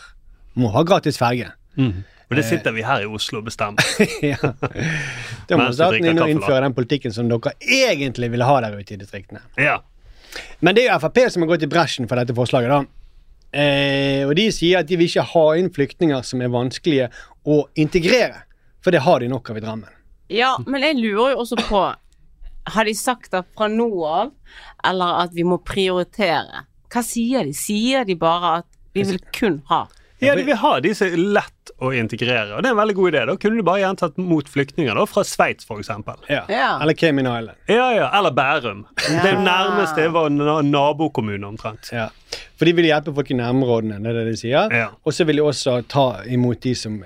[0.59, 1.51] må ha gratis ferge.
[2.29, 3.85] Og det sitter vi her i Oslo og bestemmer.
[4.31, 4.37] ja.
[5.49, 8.93] Da må staten inn og innføre den politikken som dere egentlig vil ha der ute
[8.93, 9.41] i distriktene.
[9.57, 9.79] Ja.
[10.61, 12.69] Men det er jo Frp som har gått i bresjen for dette forslaget.
[12.69, 12.98] da.
[13.49, 17.09] Eh, og de sier at de vil ikke ha inn flyktninger som er vanskelige
[17.49, 18.43] å integrere.
[18.83, 19.95] For det har de nok av i Drammen.
[20.29, 21.79] Ja, men jeg lurer jo også på
[22.69, 24.33] Har de sagt det fra nå av,
[24.85, 26.67] eller at vi må prioritere?
[26.93, 27.53] Hva sier de?
[27.57, 29.87] Sier de bare at vi vil kun ha?
[30.19, 32.57] Ja, de vil ha de som er lett å integrere.
[32.57, 33.21] Og det er en veldig god idé.
[33.29, 35.91] Da kunne du bare gjerne tatt mot flyktninger da, fra Sveits, f.eks.
[36.27, 36.41] Ja.
[36.51, 36.71] Ja.
[36.81, 37.55] Eller Cayman Island.
[37.71, 38.09] Ja, ja.
[38.19, 38.81] Eller Bærum.
[38.99, 41.91] Det nærmeste var na nabokommune, omtrent.
[41.95, 42.09] Ja.
[42.59, 44.75] For de vil hjelpe folk i nærområdene, det er det de sier.
[44.75, 44.89] Ja.
[45.07, 46.99] Og så vil de også ta imot de som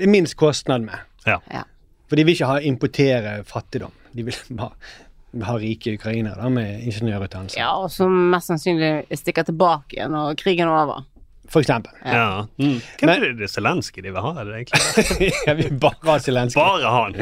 [0.00, 0.96] det er minst kostnad med.
[1.26, 1.38] Ja.
[1.52, 1.62] Ja.
[2.08, 3.92] For de vil ikke ha importere fattigdom.
[4.16, 7.58] De vil bare ha rike ukrainere da, med ingeniørutdannelse.
[7.60, 11.04] Ja, og som mest sannsynlig stikker tilbake igjen når krigen er over.
[11.50, 11.90] For eksempel.
[12.06, 12.46] Ja.
[12.62, 12.76] Mm.
[13.00, 14.30] Hvem Men- er det, det Zelenskyj de vil ha?
[14.40, 15.30] Er det egentlig?
[15.48, 16.60] jeg vil bare ha Zelenskyj.
[16.62, 17.16] Bare han.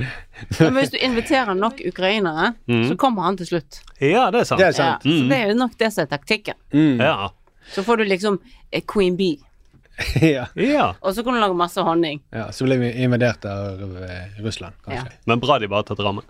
[0.60, 2.86] Men hvis du inviterer nok ukrainere, Mm.
[2.88, 3.80] så kommer han til slutt.
[4.00, 4.60] Ja, det er sant.
[4.60, 5.04] Det er sant.
[5.04, 5.28] Ja, så Mm.
[5.28, 6.54] det er jo nok det som er taktikken.
[6.72, 7.00] Mm.
[7.04, 7.28] Ja.
[7.74, 8.38] Så får du liksom
[8.72, 9.36] eh, Queen Bee,
[10.22, 10.46] ja.
[10.54, 10.94] ja.
[11.02, 12.20] og så kan du lage masse honning.
[12.32, 12.50] ja.
[12.52, 13.80] Så blir vi invadert av
[14.44, 15.12] Russland, kanskje.
[15.26, 16.24] Men bra de bare har tatt rammen.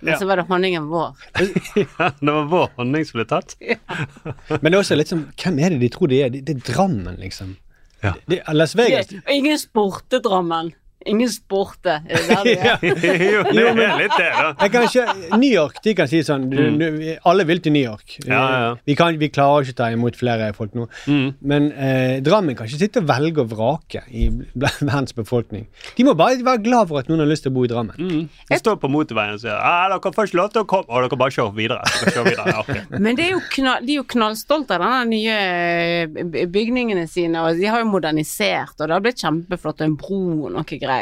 [0.00, 1.16] Men så var det honningen vår.
[1.98, 3.56] Ja, det var vår honning som ble tatt.
[3.58, 6.30] Men det er også litt sånn Hvem er det de tror de er?
[6.34, 7.56] Det, det er Drammen, liksom.
[8.04, 8.12] Ja.
[8.30, 10.70] Det, Las Vegas Det, ingen spurte Drammen.
[11.08, 11.98] Ingen spurte.
[12.06, 13.24] Er det der det er?
[13.34, 14.52] jo, det er litt det, da.
[14.60, 16.86] jeg kan ikke, New York de kan si sånn du, du,
[17.28, 18.18] Alle vil til New York.
[18.24, 18.30] Mm.
[18.32, 18.70] Ja, ja.
[18.88, 20.88] Vi, kan, vi klarer ikke å ta imot flere folk nå.
[21.08, 21.28] Mm.
[21.52, 24.28] Men eh, Drammen kan ikke sitte og velge og vrake i
[24.64, 25.68] verdens befolkning.
[25.96, 27.96] De må bare være glad for at noen har lyst til å bo i Drammen.
[27.98, 28.28] Mm.
[28.50, 30.88] De står på motorveien og sier ah, dere får ikke lov til å komme.
[30.92, 31.94] Og dere bare kjører videre.
[32.08, 32.54] Kjører videre.
[32.54, 32.84] Ja.
[33.04, 37.60] Men de er jo knall, de jo knallstolte av denne nye eh, bygningene sine, og
[37.60, 40.97] de har jo modernisert, og det har blitt kjempeflott, og en bro og noe greier.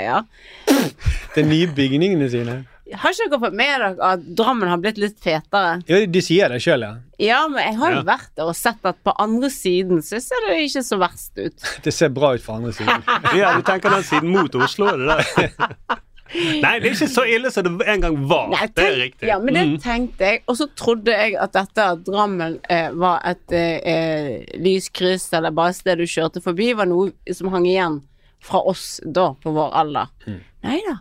[1.37, 2.57] De nye bygningene sine.
[2.95, 5.81] Har ikke dere fått med dere at Drammen har blitt litt fetere?
[5.91, 6.93] Ja, de sier det sjøl, ja.
[7.19, 8.07] Ja, men jeg har jo Ja.
[8.13, 11.67] vært der og sett at på andre siden så ser det ikke så verst ut.
[11.83, 13.03] Det ser bra ut fra andre siden.
[13.41, 15.51] Ja, du tenker den siden mot Oslo, er det der?
[16.37, 18.49] Nei, det er ikke så ille som det en gang var.
[18.51, 19.29] Nei, det er riktig.
[19.31, 19.77] Ja, men det Mm.
[19.83, 24.45] tenkte jeg, og så trodde jeg at dette at Drammen eh, var et eh, eh,
[24.59, 28.03] lyskryss eller bare et sted du kjørte forbi, var noe som hang igjen
[28.47, 30.13] fra oss da, på vår alder.
[30.27, 30.41] Mm.
[30.67, 30.97] Nei da.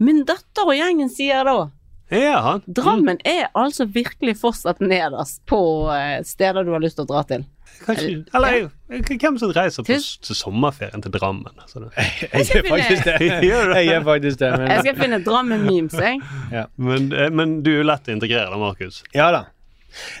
[0.00, 1.56] Min datter og gjengen sier da
[2.10, 5.60] Ja, Drammen er altså virkelig fortsatt nederst på
[5.94, 7.44] eh, steder du har lyst til å dra til.
[7.84, 9.94] Kanskje, eller hvem som reiser på,
[10.26, 11.54] til sommerferien til Drammen?
[11.62, 11.84] Altså.
[12.34, 13.14] Jeg gjør faktisk det.
[13.28, 14.50] Jeg gjør faktisk det.
[14.72, 16.18] Jeg skal finne Drammen-memes, jeg.
[16.76, 19.04] Men, eh, men du er lett å integrere, da, Markus.
[19.14, 19.46] ja da.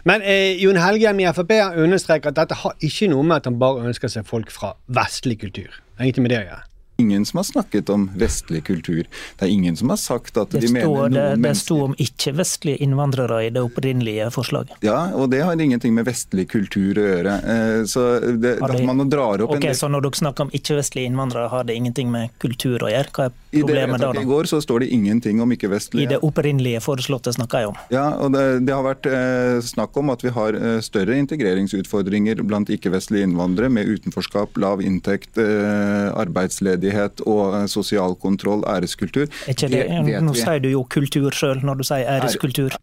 [0.08, 1.54] Men eh, Jon Helgheim i Frp
[1.84, 5.40] understreker at dette har ikke noe med at han bare ønsker seg folk fra vestlig
[5.44, 5.70] kultur.
[5.70, 6.69] Det har ingenting med det å gjøre.
[7.00, 9.06] Ingen som har snakket om vestlig kultur.
[9.40, 11.78] Det er ingen som har sagt at Det de mener noen det, det mennesker sto
[11.88, 14.76] om ikke-vestlige innvandrere i det opprinnelige forslaget.
[14.86, 17.36] Ja, og det har ingenting med vestlig kultur å gjøre.
[17.54, 18.02] Eh, Så
[18.40, 21.06] det, Har det- man drar opp Ok, en del Så når dere snakker om ikke-vestlige
[21.10, 23.10] innvandrere, har det ingenting med kultur å gjøre?
[23.10, 24.10] Hva er I det problemet da?
[24.20, 26.08] i går så står det ingenting om ikke-vestlige.
[26.08, 27.76] det opprinnelige foreslåtte snakker jeg om.
[27.90, 32.42] Ja, og det, det har vært eh, snakk om at vi har eh, større integreringsutfordringer
[32.46, 36.89] blant ikke-vestlige innvandrere med utenforskap, lav inntekt, eh, arbeidsledighet
[37.26, 39.26] og eh, sosial kontroll, æreskultur.
[39.46, 40.42] Er ikke det, vet nå vi.
[40.42, 42.76] sier du jo kultur sjøl når du sier æreskultur.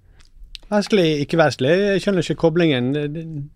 [0.71, 1.75] Vestlig, ikke vestlig.
[1.93, 2.89] Jeg skjønner ikke koblingen.
[2.95, 3.13] Det,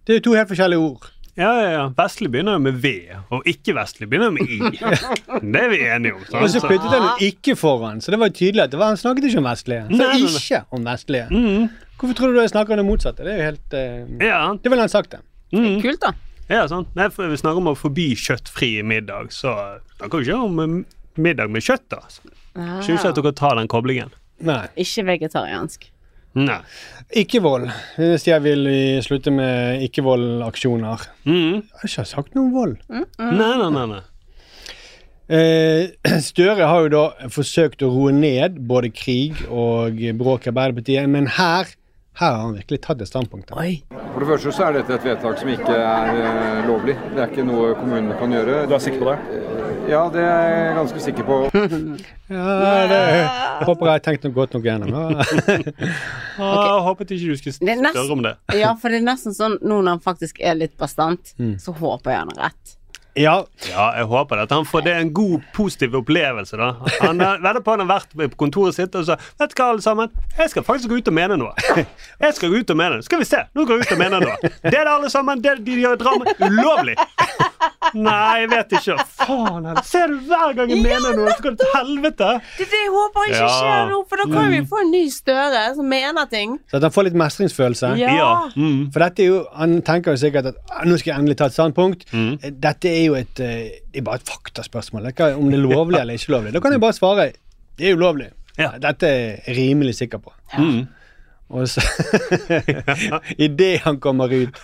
[0.07, 1.09] det er jo to helt forskjellige ord.
[1.39, 1.83] Ja, ja, ja.
[1.95, 2.89] Vestlig begynner jo med V,
[3.31, 4.57] og ikke-vestlig begynner med I.
[5.53, 6.25] Det er vi enige om.
[6.27, 6.41] sant?
[6.43, 8.99] Og så puttet han ikke foran, så det var jo tydelig at det var, han
[8.99, 9.85] snakket ikke om vestlige.
[9.91, 11.45] Så Nei, ikke om vestlige.
[12.01, 13.23] Hvorfor tror du jeg snakker om det motsatte?
[13.23, 14.41] Det er jo helt uh, Ja.
[14.59, 15.23] Det ville han sagt, det.
[15.83, 16.11] Kult, da.
[16.51, 16.91] Ja, sant.
[16.97, 19.55] Nei, for Vi snakker om å forby kjøttfri middag, så
[19.97, 20.75] snakker vi ikke om eh,
[21.21, 21.87] middag med kjøtt.
[21.93, 22.01] da.
[22.59, 22.77] Ah.
[22.83, 24.11] Ikke at dere tar den koblingen.
[24.43, 24.65] Nei.
[24.83, 25.87] Ikke vegetariansk.
[26.39, 26.61] Nei.
[27.21, 27.67] Ikke-vold.
[27.99, 28.67] Hvis jeg vil
[29.03, 31.03] slutte med ikke-vold-aksjoner.
[31.27, 31.59] Mm.
[31.59, 32.77] Jeg har ikke sagt noe om vold.
[32.87, 33.85] Nei, nei, nei.
[33.95, 34.01] nei.
[35.31, 35.91] Eh,
[36.31, 41.29] Støre har jo da forsøkt å roe ned både krig og bråk i Arbeiderpartiet, men
[41.37, 41.71] her,
[42.21, 43.49] her har han virkelig tatt et standpunkt.
[43.51, 46.95] For det første så er dette et vedtak som ikke er eh, lovlig.
[47.15, 48.63] Det er ikke noe kommunene kan gjøre.
[48.69, 49.41] Du er sikker på det?
[49.89, 51.37] Ja, det er jeg ganske sikker på.
[52.31, 52.43] Ja,
[52.87, 54.93] det jeg håper jeg har tenkt noe godt nok gjennom.
[54.95, 55.25] Ja.
[56.41, 58.31] Ah, Jeg håpet ikke du skulle Det spørre om det.
[58.57, 61.57] Ja, for det er nesten sånn nå når han faktisk er litt bastant, Mm.
[61.59, 62.77] så håper jeg han har rett.
[63.15, 64.37] Ja, Ja, jeg håper.
[64.45, 66.57] At han får det en god, positiv opplevelse.
[66.57, 66.71] da.
[67.01, 69.83] Han vedder på han har vært på kontoret sitt og sa Vet du hva, alle
[69.83, 70.11] sammen?
[70.37, 71.51] Jeg skal faktisk gå ut og mene noe.
[72.21, 73.05] Jeg skal gå ut og mene noe.
[73.07, 74.37] Skal vi se, nå går jeg ut og mener noe.
[74.63, 75.41] Det er det, alle sammen.
[75.43, 76.35] Det de gjør drama.
[76.47, 76.95] Ulovlig.
[77.93, 78.95] Nei, jeg vet ikke.
[79.19, 79.81] Faen heller.
[79.83, 82.29] Ser du hver gang jeg mener noe, så går det til helvete.
[82.57, 83.49] Det er det jeg håper ikke Ja.
[83.57, 84.51] skjer nå, for da kan Mm.
[84.55, 86.59] vi få en ny Støre som mener ting.
[86.71, 87.91] Så at han får litt mestringsfølelse.
[87.99, 88.15] Ja.
[88.15, 88.31] Ja.
[88.55, 88.91] Mm.
[88.93, 91.45] For dette er jo, Han tenker jo sikkert at "Ah, nå skal jeg endelig ta
[91.45, 92.05] et standpunkt.
[92.13, 92.39] Mm.
[92.61, 95.03] Dette er jo et eh, det er bare et faktaspørsmål.
[95.03, 96.53] Det er ikke om det er lovlig eller ikke lovlig.
[96.53, 97.31] Da kan jeg bare svare
[97.77, 98.29] det er ulovlig.
[98.57, 98.71] Ja.
[98.79, 100.31] Dette er jeg rimelig sikker på.
[100.57, 100.87] Mm.
[101.51, 101.81] Og så
[103.37, 104.55] Idet han kommer ut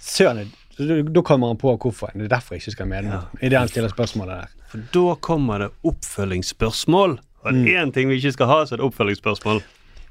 [0.00, 0.52] Søren,
[0.88, 2.12] da- da kommer han på hvorfor.
[2.14, 3.26] Det er derfor jeg ikke skal mene noe.
[3.40, 4.48] det han stiller spørsmålet der.
[4.70, 7.18] For da kommer det oppfølgingsspørsmål.
[7.44, 9.62] Og er én ting vi ikke skal ha, så er det oppfølgingsspørsmål.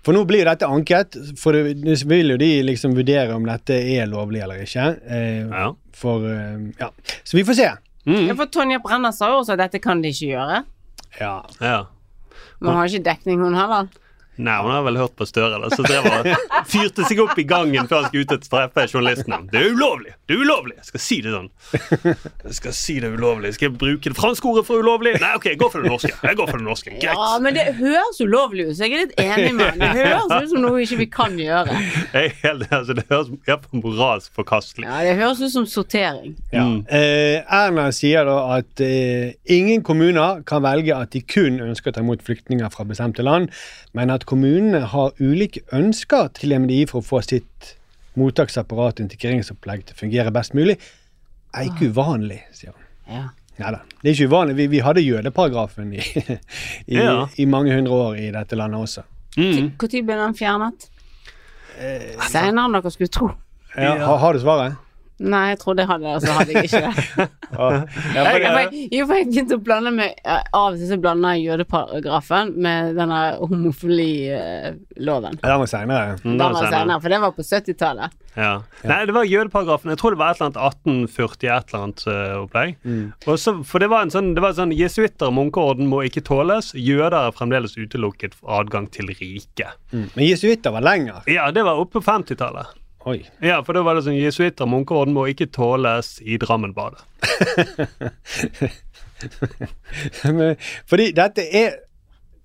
[0.04, 3.46] For nå blir jo dette anket, for det det vil jo de liksom vurdere om
[3.46, 4.88] dette er lovlig eller ikke.
[5.06, 5.72] Eh, Ja.
[5.94, 6.90] For eh, Ja.
[7.24, 7.70] Så vi får se.
[8.08, 10.64] Ja, for Tonje Brenna sa jo også at dette kan de ikke gjøre.
[11.20, 11.44] Ja.
[11.62, 11.84] Ja.
[12.62, 13.88] Men hun har ikke dekning, hun heller.
[14.40, 16.28] Nei, hun har vel hørt på Støre, da, så drev og
[16.72, 19.40] fyrte seg opp i gangen før han skulle ut og treffe journalistene.
[19.52, 20.14] Det er ulovlig!
[20.30, 20.76] Det er ulovlig!
[20.80, 21.50] Jeg skal si det sånn.
[22.46, 23.52] Jeg skal si det ulovlig.
[23.58, 25.16] Skal jeg bruke det franske ordet for ulovlig?
[25.20, 26.14] Nei, OK, jeg går for det norske.
[26.24, 26.94] Jeg går for det norske.
[26.94, 27.10] Greit.
[27.10, 29.90] Ja, men det høres ulovlig ut, så jeg er litt enig med henne.
[30.00, 31.76] Det høres ut som noe ikke vi kan gjøre.
[32.14, 34.88] Jeg er helt, altså, det høres iallfall moralsk forkastelig.
[34.88, 36.38] Ja, Det høres ut som sortering.
[36.56, 36.66] Ja.
[36.88, 41.98] Eh, Erna sier da at eh, ingen kommuner kan velge at de kun ønsker å
[42.00, 43.50] ta imot flyktninger fra bestemte land,
[43.98, 47.74] men at kommunene har ulike ønsker til MDI for å få sitt
[48.20, 50.78] mottaksapparat og integreringsopplegg til å fungere best mulig,
[51.56, 52.86] er ikke uvanlig, sier han.
[53.10, 53.24] Ja.
[53.60, 54.56] Neida, det er ikke uvanlig.
[54.60, 56.04] Vi, vi hadde jødeparagrafen i,
[56.88, 57.26] i, Ja.
[57.36, 59.04] i mange hundre år i dette landet også.
[59.36, 59.74] Mm.
[59.82, 60.88] Når ble den fjernet?
[62.30, 63.32] Senere enn dere skulle tro.
[63.76, 64.78] Ja, har, har du svaret?
[65.20, 67.28] Nei, jeg trodde jeg hadde det, og så hadde jeg ikke det.
[67.50, 67.68] Ja,
[68.14, 71.34] Jeg, for, jeg, jo, for jeg begynte å blande med Av og til så blander
[71.36, 75.40] jeg jødeparagrafen med denne homofililoven.
[75.42, 76.18] den var seinere.
[76.24, 78.16] Mm, Den var senere, for det var på 70-tallet.
[78.38, 78.52] Ja.
[78.88, 79.90] Nei, det var jødeparagrafen.
[79.92, 80.62] Jeg tror det var et eller annet
[81.10, 82.76] 1840 et eller annet uh, opplegg.
[83.28, 86.24] Og så, for det var en sånn, det var sånn Jesuitter og munkeorden må ikke
[86.30, 86.72] tåles.
[86.78, 89.74] Jøder er fremdeles utelukket for adgang til riket.
[89.92, 90.06] Mm.
[90.16, 91.26] Men jesuitter var lenger.
[91.30, 92.76] Ja, det var oppe på 50-tallet.
[93.08, 93.22] Oi.
[93.40, 97.06] Ja, for da var det sånn Jesuitter munkeorden må ikke tåles i Drammenbadet.
[100.90, 101.78] Fordi dette er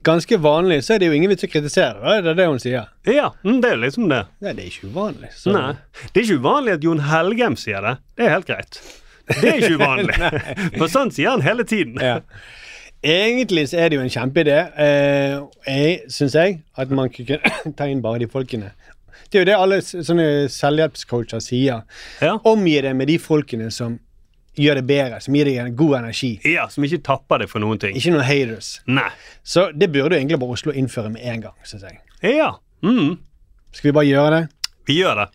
[0.05, 2.19] ganske vanlig, så er det jo ingen vits å kritisere det.
[2.27, 2.90] Det er det hun sier.
[3.09, 4.25] Ja, mm, det er liksom det.
[4.45, 5.31] Nei, det er ikke uvanlig.
[5.35, 5.55] Så.
[5.57, 5.73] Nei.
[6.11, 7.95] Det er ikke uvanlig at Jon Helgem sier det.
[8.14, 8.83] Det er helt greit.
[9.31, 10.19] Det er ikke uvanlig.
[10.79, 11.99] For sånn sier han hele tiden.
[11.99, 12.21] Ja.
[13.05, 17.40] Egentlig så er det jo en kjempeidé, eh, syns jeg, at man kunne
[17.79, 18.71] ta inn bare de folkene.
[19.35, 21.81] Det er jo det alle sånne selvhjelpscoacher sier.
[22.23, 22.37] Ja.
[22.47, 23.97] Omgi deg med de folkene som
[24.55, 26.29] gjør det bedre, som gir deg en god energi.
[26.47, 27.97] Ja, Som ikke tapper det for noen ting.
[27.99, 28.77] Ikke noen haters.
[28.87, 29.09] Nei.
[29.42, 31.99] Så det burde jo egentlig bare Oslo innføre med en gang, Synes jeg.
[32.37, 32.53] Ja.
[32.87, 33.16] Mm.
[33.75, 34.44] Skal vi bare gjøre det?
[34.87, 35.27] Vi gjør det.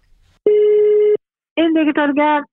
[1.59, 2.47] Innbyggertorget.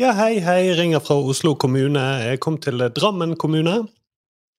[0.00, 0.72] Ja, hei, hei.
[0.80, 2.06] Ringer fra Oslo kommune.
[2.24, 3.82] Jeg kom til Drammen kommune.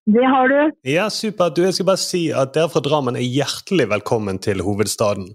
[0.06, 0.72] Det har du.
[0.86, 1.58] Ja, supert.
[1.58, 5.34] Du, jeg skal bare si at dere fra Drammen er hjertelig velkommen til hovedstaden.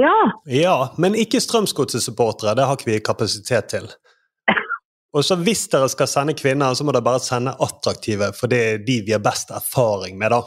[0.00, 0.14] Ja.
[0.48, 2.54] Ja, men ikke Strømsgodset-supportere.
[2.56, 3.88] Det har ikke vi kapasitet til.
[5.12, 8.60] Og så hvis dere skal sende kvinner, så må dere bare sende attraktive, for det
[8.68, 10.38] er de vi har best erfaring med, da.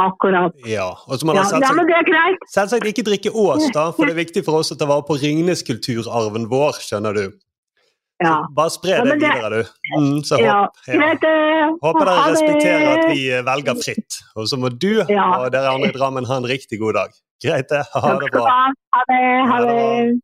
[0.00, 0.54] Akkurat.
[0.70, 2.44] Ja, og så må Ja, dere ja, men det er greit.
[2.54, 5.18] selvsagt ikke drikke Ås, da, for det er viktig for oss å ta vare på
[5.20, 7.24] Ringnes-kulturarven vår, skjønner du.
[8.24, 8.38] Ja.
[8.56, 9.68] Bare spre Ja, det men det- videre, du.
[9.98, 10.94] Mm, så Ja, håp, ja.
[10.94, 14.18] eh, Håper dere respekterer at vi eh, velger fritt.
[14.36, 15.40] Og så må du Ja.
[15.44, 17.10] og dere andre i Drammen ha en riktig god dag.
[17.42, 17.84] Greit, det.
[17.94, 18.48] Ha det bra.
[18.48, 18.72] ha.
[19.08, 19.46] Det.
[19.50, 20.20] Ha det.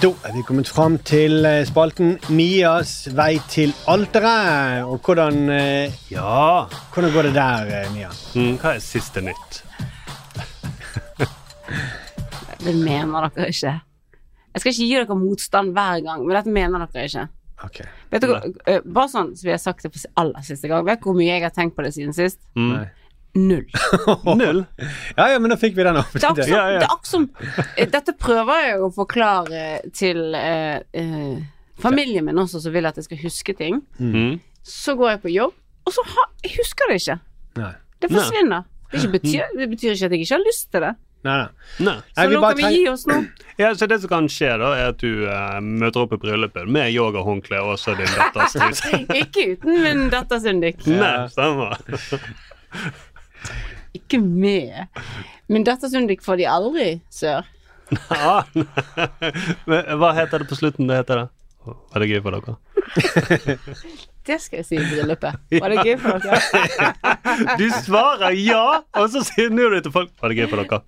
[0.00, 4.84] Da er vi kommet fram til eh, spalten Mias vei til alteret.
[4.84, 6.64] Og hvordan eh, Ja.
[6.92, 8.08] Hvordan går det der, eh, Mia?
[8.36, 9.52] Mm, hva er siste nytt?
[12.64, 13.70] Det mener dere ikke.
[14.52, 17.24] Jeg skal ikke gi dere motstand hver gang, men dette mener dere ikke.
[17.66, 17.82] Ok.
[18.10, 18.32] Vet du,
[18.66, 21.18] eh, bare sånn som vi har sagt det for aller siste gang, vet du hvor
[21.18, 22.40] mye jeg har tenkt på det siden sist?
[22.56, 22.88] Mm.
[23.32, 23.66] Null.
[24.40, 24.64] Null?
[25.16, 26.10] Ja, ja, men da fikk vi den opp.
[26.16, 30.80] Det er akkurat som, det er som eh, Dette prøver jeg å forklare til eh,
[30.98, 31.36] eh,
[31.80, 33.82] familien min også, som vil at jeg skal huske ting.
[34.00, 34.40] Mm.
[34.66, 35.54] Så går jeg på jobb,
[35.86, 37.18] og så ha, jeg husker det ikke.
[37.60, 37.72] Nei.
[38.00, 38.66] Det forsvinner.
[38.90, 40.92] Det, ikke betyr, det betyr ikke at jeg ikke har lyst til det.
[41.22, 41.48] Nei, nei.
[41.84, 41.96] Nei.
[42.16, 43.18] Så nå kan vi gi oss nå.
[43.60, 46.68] Ja, så Det som kan skje, da, er at du uh, møter opp i bryllupet
[46.70, 49.00] med yogahåndkle og også din datters truse.
[49.22, 50.80] ikke uten min datters undik.
[50.88, 51.76] Nei, stemmer.
[53.96, 54.86] Ikke med.
[55.50, 57.48] Min datters undik får de aldri, sør.
[59.66, 60.86] Men Hva heter det på slutten?
[60.86, 61.26] Det heter det?
[61.66, 63.56] Var det gøy for dere?
[64.26, 65.38] Det skal jeg si i bryllupet.
[65.62, 67.54] Var det gøy for dere?
[67.58, 68.64] Du svarer ja,
[69.00, 70.80] og så sier du til folk Var det gøy for dere?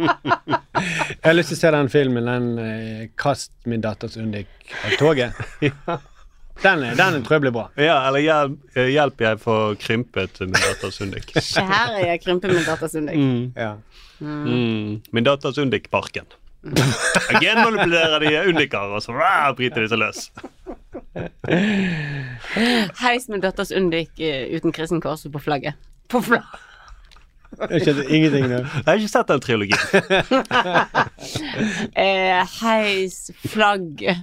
[0.00, 4.48] Jeg har lyst til å se den filmen, den eh, 'Kast min datters undik
[4.84, 5.34] av toget'.
[6.62, 7.66] Den, er- den tror jeg blir bra.
[7.80, 11.30] Ja, eller hjelp, hjelp jeg får krympet min datters undik.
[11.56, 13.16] Her er jeg krympet min datters undik.
[13.16, 13.52] Mm.
[13.56, 13.74] Ja.
[14.20, 15.00] Mm.
[15.16, 16.28] Min datters undik-parken.
[17.40, 20.26] Genmanipulerer de undiker, og så rah, bryter de seg løs.
[23.02, 25.74] Heis min datters undik eh, uten kristen kors på flagget.
[26.10, 26.66] På flagget.
[27.70, 28.60] Jeg skjønte ingenting nå.
[28.62, 29.82] Jeg har ikke sett den trilogien.
[31.98, 33.16] Eh, heis
[33.50, 34.22] flagget.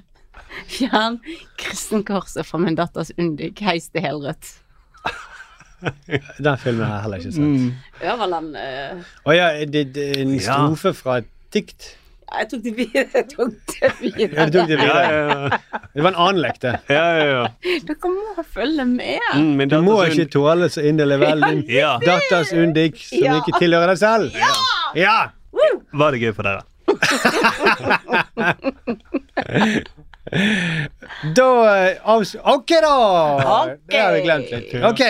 [0.71, 1.19] Fjern
[1.59, 3.59] kristenkorset fra min datters undik.
[3.67, 4.53] Heis til helrødt.
[6.39, 7.43] Den filmen har jeg heller ikke sett.
[7.43, 7.71] Mm.
[8.01, 10.41] Øverland Å eh, oh, ja, det, det er en Ja.
[10.47, 11.91] strofe fra et dikt.
[12.27, 13.05] Jeg tok det videre.
[13.13, 14.35] Jeg tok det videre.
[14.35, 15.03] Ja, tok det videre.
[15.03, 15.17] Ja, ja,
[15.47, 15.57] ja.
[15.93, 16.73] Det var en annen lek, det.
[16.91, 17.45] Ja, ja, ja.
[17.87, 19.19] Dere må følge med.
[19.35, 21.93] Mm, Du må ikke tåle så inderlig vel din Ja.
[22.03, 23.35] datters undik som Ja.
[23.39, 24.25] ikke tilhører deg selv.
[24.95, 25.17] Ja!
[25.93, 26.61] Var det gøy for dere?
[31.37, 31.47] Da
[31.87, 32.35] eh, avs...
[32.43, 32.95] Ok, da!
[33.37, 33.75] Okay.
[33.89, 34.73] Det har vi glemt litt.
[34.83, 35.01] Ok.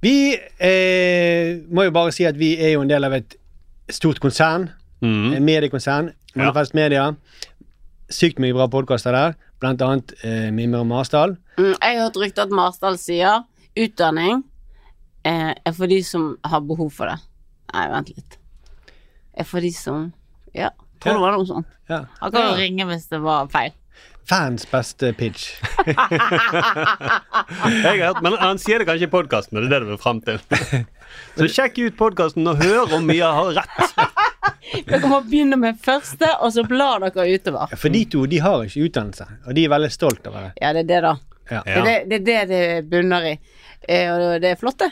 [0.00, 0.14] Vi
[0.62, 3.34] eh, må jo bare si at vi er jo en del av et
[3.92, 4.68] stort konsern.
[5.02, 5.32] Mm.
[5.36, 6.12] En mediekonsern.
[6.38, 7.12] Manifest Media.
[8.10, 9.36] Sykt mye bra podkaster der.
[9.60, 11.36] Blant annet eh, Mimre Marsdal.
[11.58, 13.42] Mm, jeg har hørt rykter at Marsdal sier
[13.78, 14.44] utdanning
[15.26, 17.18] eh, er for de som har behov for det.
[17.74, 18.38] Nei, vent litt.
[19.38, 20.12] Er for de som
[20.56, 20.70] Ja,
[21.02, 21.68] tror det var noe sånt.
[21.90, 22.04] Ja.
[22.22, 23.74] Han kan jo ringe hvis det var feil.
[24.28, 25.54] Fans beste pitch.
[25.88, 25.96] Jeg
[27.84, 30.00] har hørt, men Han sier det kanskje i podkasten, og det er det du vil
[30.02, 30.40] fram til.
[31.38, 34.27] Så sjekk ut podkasten og hør om Mia har rett.
[34.88, 37.74] Dere må begynne med første, og så blar dere utover.
[37.76, 40.52] For de to de har ikke utdannelse, og de er veldig stolt over det.
[40.62, 41.14] Ja, det er det, da.
[41.50, 41.60] Ja.
[41.64, 43.36] Det, er det, det er det det bunner i.
[43.88, 44.90] Eh, og det er flott, det.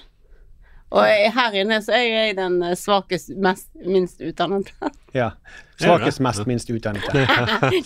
[0.96, 1.02] Og
[1.34, 4.70] her inne så er jeg den eh, svakest, mest, minst utdannede.
[5.16, 5.30] Ja.
[5.80, 7.22] Svakest, mest, minst utdannede.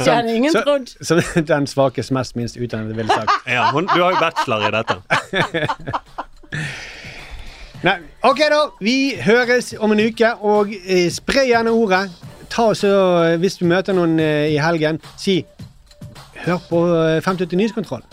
[0.03, 0.89] Kjenner ingen Så- trodd.
[1.07, 3.31] Som den svakest, mest, minst utdannede ville sagt.
[3.47, 4.97] Ja, hun, Du har jo bachelor i dette.
[7.81, 7.97] Nei,
[8.28, 12.11] ok da, vi høres om en uke, og eh, spre gjerne ordet.
[12.53, 12.91] Ta så,
[13.24, 15.41] eh, Hvis du møter noen eh, i helgen, si
[16.41, 18.05] Hør på eh, 580 Nyhetskontroll.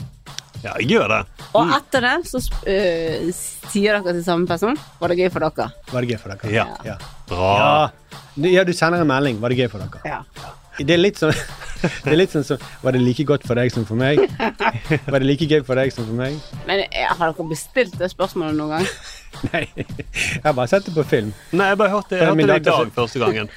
[0.64, 1.20] Ja, gjør det.
[1.56, 5.68] Og etter det så eh, sier dere til samme person Var det gøy for dere?
[5.92, 6.54] Var det gøy for dere?
[6.54, 6.66] Ja.
[6.88, 6.96] Ja.
[7.30, 7.52] Bra.
[7.60, 8.24] Ja.
[8.38, 9.40] Du, ja, du sender en melding.
[9.42, 10.02] Var det gøy for dere?
[10.08, 10.54] Ja.
[10.78, 11.34] Det er litt sånn
[12.04, 14.22] Det er litt sånn som Var det like godt for deg som for meg?
[15.12, 16.38] Var det like gøy for deg som for meg?
[16.70, 18.90] Men eh, har dere bestilt det spørsmålet noen gang?
[19.52, 19.66] Nei.
[19.78, 21.30] Jeg har bare sett det på film.
[21.54, 23.52] Nei, jeg bare hørte, Det jeg hørte det i dag første gangen.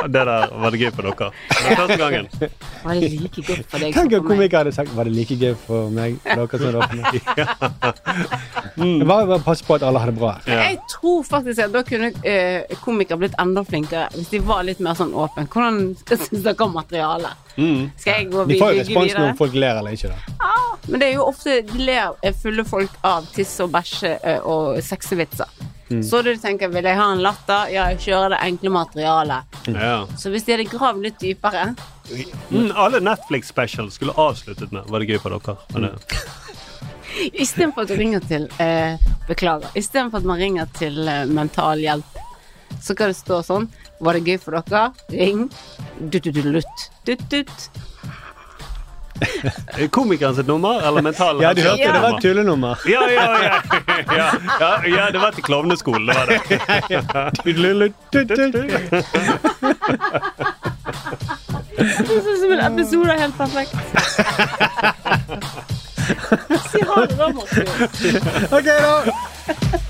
[0.00, 1.30] Det der var det gøy for dere.
[1.50, 2.28] Det var første gangen.
[2.84, 4.30] Var det like gøy for deg som Tenk for om meg?
[4.30, 6.16] komikere hadde sagt var det like gøy for meg.
[6.24, 7.10] Dere som var for meg.
[9.06, 10.32] Bare, bare passe på at alle har det bra.
[10.48, 14.80] Jeg tror faktisk at da kunne eh, komikere blitt enda flinkere hvis de var litt
[14.80, 15.44] mer sånn åpne.
[15.52, 17.49] Hvordan syns dere om materialet?
[17.96, 18.54] Skal jeg gå videre?
[18.54, 20.12] De får jo respons når folk ler eller ikke.
[20.14, 20.36] da.
[20.88, 24.40] Men det er jo ofte de ler eh, fulle folk av tiss og bæsje eh,
[24.48, 25.50] og sexevitser.
[25.90, 26.02] Mm.
[26.06, 27.70] Så du tenker vil jeg ha en latter?
[27.74, 29.58] Ja, jeg kjører det enkle materialet.
[29.74, 29.96] Ja.
[30.18, 31.72] Så hvis de hadde gravd litt dypere
[32.50, 35.54] Mm, alle Netflix-specials skulle avsluttet med Var det gøy for dere?
[35.76, 36.18] Men det,
[37.44, 38.98] Istedenfor at du ringer til eh,
[39.28, 39.70] Beklager.
[39.78, 42.18] Istedenfor at man ringer til eh, Mental Hjelp,
[42.82, 43.68] så kan det stå sånn
[44.00, 44.82] Var det gøy for dere?
[45.12, 45.46] Ring.
[46.00, 46.90] Dutt-dutt-dutt.
[47.08, 47.70] Dutt-dutt.
[49.92, 52.20] Komikeren sitt nummer, eller mental Ja, du hørte det, det var et nummer?
[52.24, 52.78] tullenummer.
[52.88, 53.60] Ja, ja, ja,
[54.16, 56.40] ja, ja, ja, det var til klovneskolen, det var det.
[56.50, 57.58] Det er
[62.16, 63.74] ut som en episode av helt perfekt.
[66.70, 67.66] Si ha det, da, Martin.
[68.50, 69.89] OK, da.